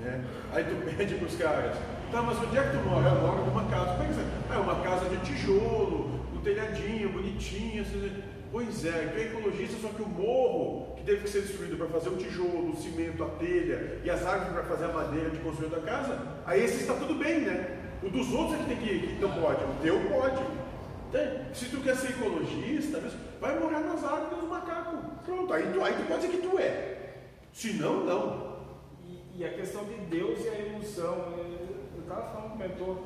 Né? 0.00 0.24
Aí 0.52 0.64
tu 0.64 0.76
pede 0.96 1.14
para 1.16 1.26
os 1.26 1.36
caras, 1.36 1.76
tá, 2.10 2.22
mas 2.22 2.38
onde 2.38 2.56
é 2.56 2.62
que 2.62 2.76
tu 2.76 2.88
mora? 2.88 3.08
Eu 3.08 3.20
moro 3.20 3.44
numa 3.44 3.64
casa. 3.68 3.96
Como 3.96 4.04
é 4.04 4.06
que. 4.06 4.20
Ah, 4.50 4.54
é 4.54 4.58
uma 4.58 4.82
casa 4.82 5.08
de 5.08 5.16
tijolo, 5.18 6.20
um 6.34 6.40
telhadinho, 6.40 7.12
bonitinho. 7.12 7.82
Assim, 7.82 8.22
Pois 8.50 8.82
é, 8.86 9.10
tu 9.12 9.18
é 9.18 9.22
ecologista, 9.24 9.76
só 9.82 9.88
que 9.88 10.00
o 10.00 10.08
morro 10.08 10.94
que 10.96 11.04
teve 11.04 11.22
que 11.22 11.28
ser 11.28 11.42
destruído 11.42 11.76
para 11.76 11.86
fazer 11.88 12.08
o 12.08 12.16
tijolo, 12.16 12.70
o 12.70 12.76
cimento, 12.76 13.22
a 13.22 13.28
telha 13.28 14.00
e 14.02 14.08
as 14.08 14.24
árvores 14.24 14.54
para 14.54 14.62
fazer 14.64 14.86
a 14.86 14.92
madeira 14.92 15.28
de 15.28 15.38
construir 15.40 15.66
a 15.66 15.70
tua 15.70 15.82
casa, 15.82 16.18
aí 16.46 16.64
esse 16.64 16.80
está 16.80 16.94
tudo 16.94 17.14
bem, 17.14 17.40
né? 17.40 17.76
O 18.02 18.08
dos 18.08 18.32
outros 18.32 18.58
é 18.58 18.62
que 18.62 18.68
tem 18.68 18.76
que, 18.78 19.16
que 19.16 19.20
não 19.20 19.32
pode, 19.32 19.62
o 19.62 19.74
teu 19.82 20.00
pode. 20.08 20.42
Então, 21.10 21.20
se 21.52 21.66
tu 21.66 21.80
quer 21.80 21.96
ser 21.96 22.10
ecologista, 22.10 23.02
vai 23.40 23.58
morar 23.58 23.80
nas 23.80 24.02
árvores 24.02 24.38
dos 24.38 24.48
macacos. 24.48 24.77
Aí 25.52 25.70
tu, 25.72 25.82
aí 25.84 25.94
tu 25.94 26.06
pode 26.06 26.26
dizer 26.26 26.36
que 26.40 26.46
tu 26.48 26.58
é. 26.58 26.94
Se 27.52 27.72
não, 27.74 28.04
não. 28.04 28.56
E, 29.06 29.40
e 29.40 29.44
a 29.44 29.50
questão 29.54 29.84
de 29.84 29.94
Deus 29.94 30.44
e 30.44 30.48
a 30.48 30.58
ilusão. 30.58 31.34
Eu 31.36 32.00
estava 32.02 32.22
falando 32.32 32.50
com 32.50 32.54
o 32.54 32.58
mentor, 32.58 32.96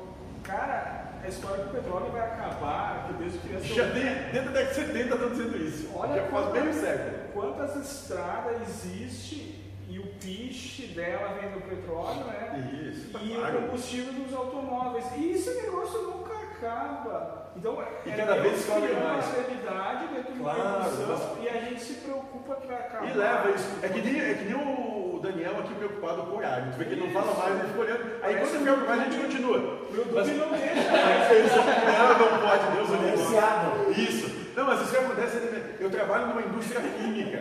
cara, 0.43 1.13
a 1.23 1.27
história 1.27 1.63
do 1.65 1.71
petróleo 1.71 2.11
vai 2.11 2.21
acabar, 2.21 3.07
que 3.07 3.13
Deus 3.23 3.33
queria 3.41 3.59
ser. 3.59 3.73
Já 3.73 3.91
tem, 3.91 4.03
dentro 4.31 4.51
da 4.53 4.59
década 4.61 4.69
de 4.69 4.75
70 4.75 5.13
estão 5.15 5.29
dizendo 5.29 5.57
isso. 5.57 5.89
Olha 5.95 6.15
Já 6.15 6.27
faz 6.27 6.45
quanta- 6.45 6.61
meio 6.61 6.73
século. 6.73 7.23
Quantas 7.33 7.75
estradas 7.75 8.61
existe 8.61 9.61
e 9.89 9.99
o 9.99 10.05
piche 10.21 10.87
dela 10.87 11.37
vem 11.39 11.51
do 11.51 11.61
petróleo, 11.61 12.25
né? 12.25 12.89
Isso, 12.91 13.17
E 13.17 13.35
claro. 13.35 13.57
o 13.57 13.61
combustível 13.63 14.13
dos 14.13 14.33
automóveis. 14.33 15.05
E 15.17 15.31
esse 15.31 15.53
negócio 15.61 16.01
nunca 16.03 16.32
acaba. 16.67 17.43
Então, 17.55 17.83
E 18.05 18.09
é 18.09 18.15
cada 18.15 18.33
vez 18.35 18.53
Deus 18.53 18.65
sobe 18.65 18.87
criando 18.87 19.03
mais. 19.07 19.25
realidade 19.31 20.07
dentro 20.07 20.33
de 20.33 20.39
uma 20.39 20.53
Claro, 20.55 20.79
mas- 21.07 21.43
e 21.43 21.49
a 21.49 21.53
gente 21.61 21.81
se 21.81 21.93
preocupa 21.95 22.55
que 22.55 22.67
vai 22.67 22.77
acabar. 22.77 23.07
E 23.09 23.13
leva 23.13 23.49
isso. 23.51 23.69
É 23.83 23.87
que, 23.89 24.01
nem, 24.01 24.19
é 24.21 24.33
que 24.33 24.43
nem 24.45 24.55
o 24.55 25.19
Daniel 25.21 25.59
aqui 25.59 25.73
preocupado 25.75 26.23
com 26.23 26.31
o 26.35 26.37
horário. 26.37 26.71
Tu 26.71 26.77
vê 26.77 26.85
que 26.85 26.91
ele 26.93 27.05
não 27.05 27.11
fala 27.13 27.33
mais, 27.37 27.59
ele 27.59 27.67
fica 27.69 27.79
olhando. 27.81 28.03
Aí 28.23 28.35
quando 28.35 28.49
você 28.49 28.57
fica 28.57 28.71
preocupado, 28.71 29.01
a 29.01 29.03
gente 29.05 29.17
continua. 29.21 29.57
O 29.57 29.95
YouTube 29.95 30.13
Mas- 30.15 30.27
não 30.37 30.49
deixa. 30.49 30.73
Não, 31.93 32.29
não 32.31 32.39
pode, 32.47 32.65
Deus 32.75 32.89
o 32.89 32.95
livre. 32.95 34.03
Isso. 34.03 34.43
Não, 34.55 34.65
mas 34.65 34.81
isso 34.81 34.91
que 34.91 34.97
acontece, 34.97 35.37
ele- 35.37 35.75
eu 35.79 35.89
trabalho 35.89 36.27
numa 36.27 36.41
indústria 36.41 36.81
química. 36.81 37.39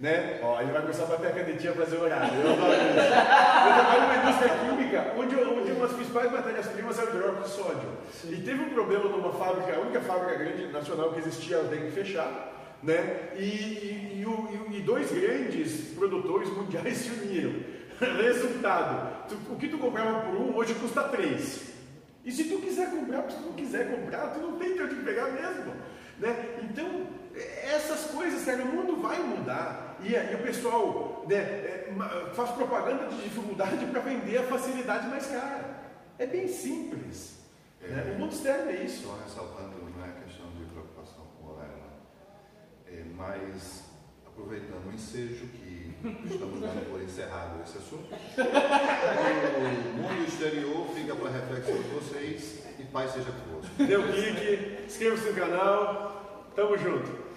Né? 0.00 0.40
Ó, 0.42 0.60
ele 0.60 0.72
vai 0.72 0.80
começar 0.82 1.04
a 1.04 1.06
bater 1.06 1.28
a 1.28 1.30
canetinha 1.30 1.72
para 1.72 1.84
fazer 1.84 1.96
horário. 1.96 2.28
Eu 2.34 2.52
adoro 2.52 2.72
isso. 2.72 2.96
Eu 2.98 3.74
trabalho 3.74 4.02
numa 4.02 4.16
indústria 4.16 4.48
química 4.48 4.81
onde, 5.16 5.34
onde 5.36 5.72
uma 5.72 5.86
das 5.86 5.96
principais 5.96 6.30
matérias-primas 6.32 6.98
é 6.98 7.04
o 7.04 7.08
hidróxido 7.08 7.42
de 7.42 7.48
sódio. 7.50 7.88
E 8.24 8.36
teve 8.42 8.62
um 8.62 8.70
problema 8.70 9.04
numa 9.08 9.32
fábrica, 9.32 9.76
a 9.76 9.80
única 9.80 10.00
fábrica 10.00 10.34
grande 10.38 10.66
nacional 10.72 11.12
que 11.12 11.20
existia, 11.20 11.56
ela 11.56 11.68
tem 11.68 11.82
que 11.86 11.90
fechar. 11.92 12.50
Né? 12.82 13.30
E, 13.36 13.42
e- 13.42 14.24
e- 14.72 14.76
e 14.76 14.80
dois 14.82 15.10
grandes 15.12 15.94
produtores 15.94 16.48
mundiais 16.50 16.96
se 16.96 17.10
uniram. 17.10 17.52
Resultado: 18.00 19.28
tu- 19.28 19.52
o 19.52 19.56
que 19.56 19.68
tu 19.68 19.78
comprava 19.78 20.20
por 20.22 20.34
um, 20.40 20.56
hoje 20.56 20.74
custa 20.74 21.02
três. 21.04 21.72
E 22.24 22.30
se 22.32 22.44
tu 22.44 22.58
quiser 22.58 22.90
comprar, 22.90 23.28
se 23.30 23.36
tu 23.36 23.42
não 23.46 23.52
quiser 23.52 23.88
comprar, 23.90 24.28
tu 24.28 24.40
não 24.40 24.58
tem 24.58 24.74
de 24.74 24.82
onde 24.82 24.94
pegar 24.96 25.30
mesmo. 25.30 25.72
Né? 26.18 26.36
Então, 26.62 27.06
essas 27.34 28.10
coisas, 28.10 28.44
cara, 28.44 28.62
o 28.62 28.66
mundo 28.66 29.00
vai 29.00 29.18
mudar. 29.22 29.96
E, 30.02 30.12
e 30.12 30.34
o 30.34 30.42
pessoal 30.42 31.24
né, 31.28 31.36
é, 31.36 31.92
faz 32.34 32.50
propaganda 32.50 33.06
de 33.06 33.22
dificuldade 33.22 33.86
para 33.86 34.00
vender 34.00 34.38
a 34.38 34.42
facilidade 34.44 35.06
mais 35.08 35.26
cara. 35.26 35.82
É 36.18 36.26
bem 36.26 36.48
simples. 36.48 37.38
né? 37.80 38.14
O 38.14 38.18
mundo 38.18 38.32
externo 38.32 38.70
é 38.70 38.84
isso. 38.84 39.06
Só 39.06 39.18
ressaltando, 39.24 39.76
não 39.96 40.04
é 40.04 40.08
questão 40.24 40.46
de 40.58 40.64
preocupação 40.66 41.24
com 41.38 41.46
o 41.46 41.54
horário, 41.54 41.76
não. 41.76 42.94
É, 42.94 43.04
mas, 43.16 43.84
aproveitando 44.26 44.88
o 44.88 44.92
ensejo 44.92 45.46
que 45.46 45.94
estamos 46.26 46.60
dando 46.60 46.90
por 46.90 47.00
encerrado 47.00 47.62
esse 47.62 47.78
assunto, 47.78 48.12
o 48.12 49.98
mundo 49.98 50.24
exterior 50.26 50.88
fica 50.94 51.14
para 51.14 51.30
reflexão 51.30 51.76
de 51.76 51.88
vocês 51.90 52.62
e 52.78 52.84
paz 52.84 53.12
seja 53.12 53.30
convosco. 53.30 53.72
Deu 53.84 54.02
clique, 54.12 54.84
inscreva-se 54.84 55.28
no 55.28 55.34
canal. 55.34 56.21
Tamo 56.54 56.76
junto. 56.76 57.31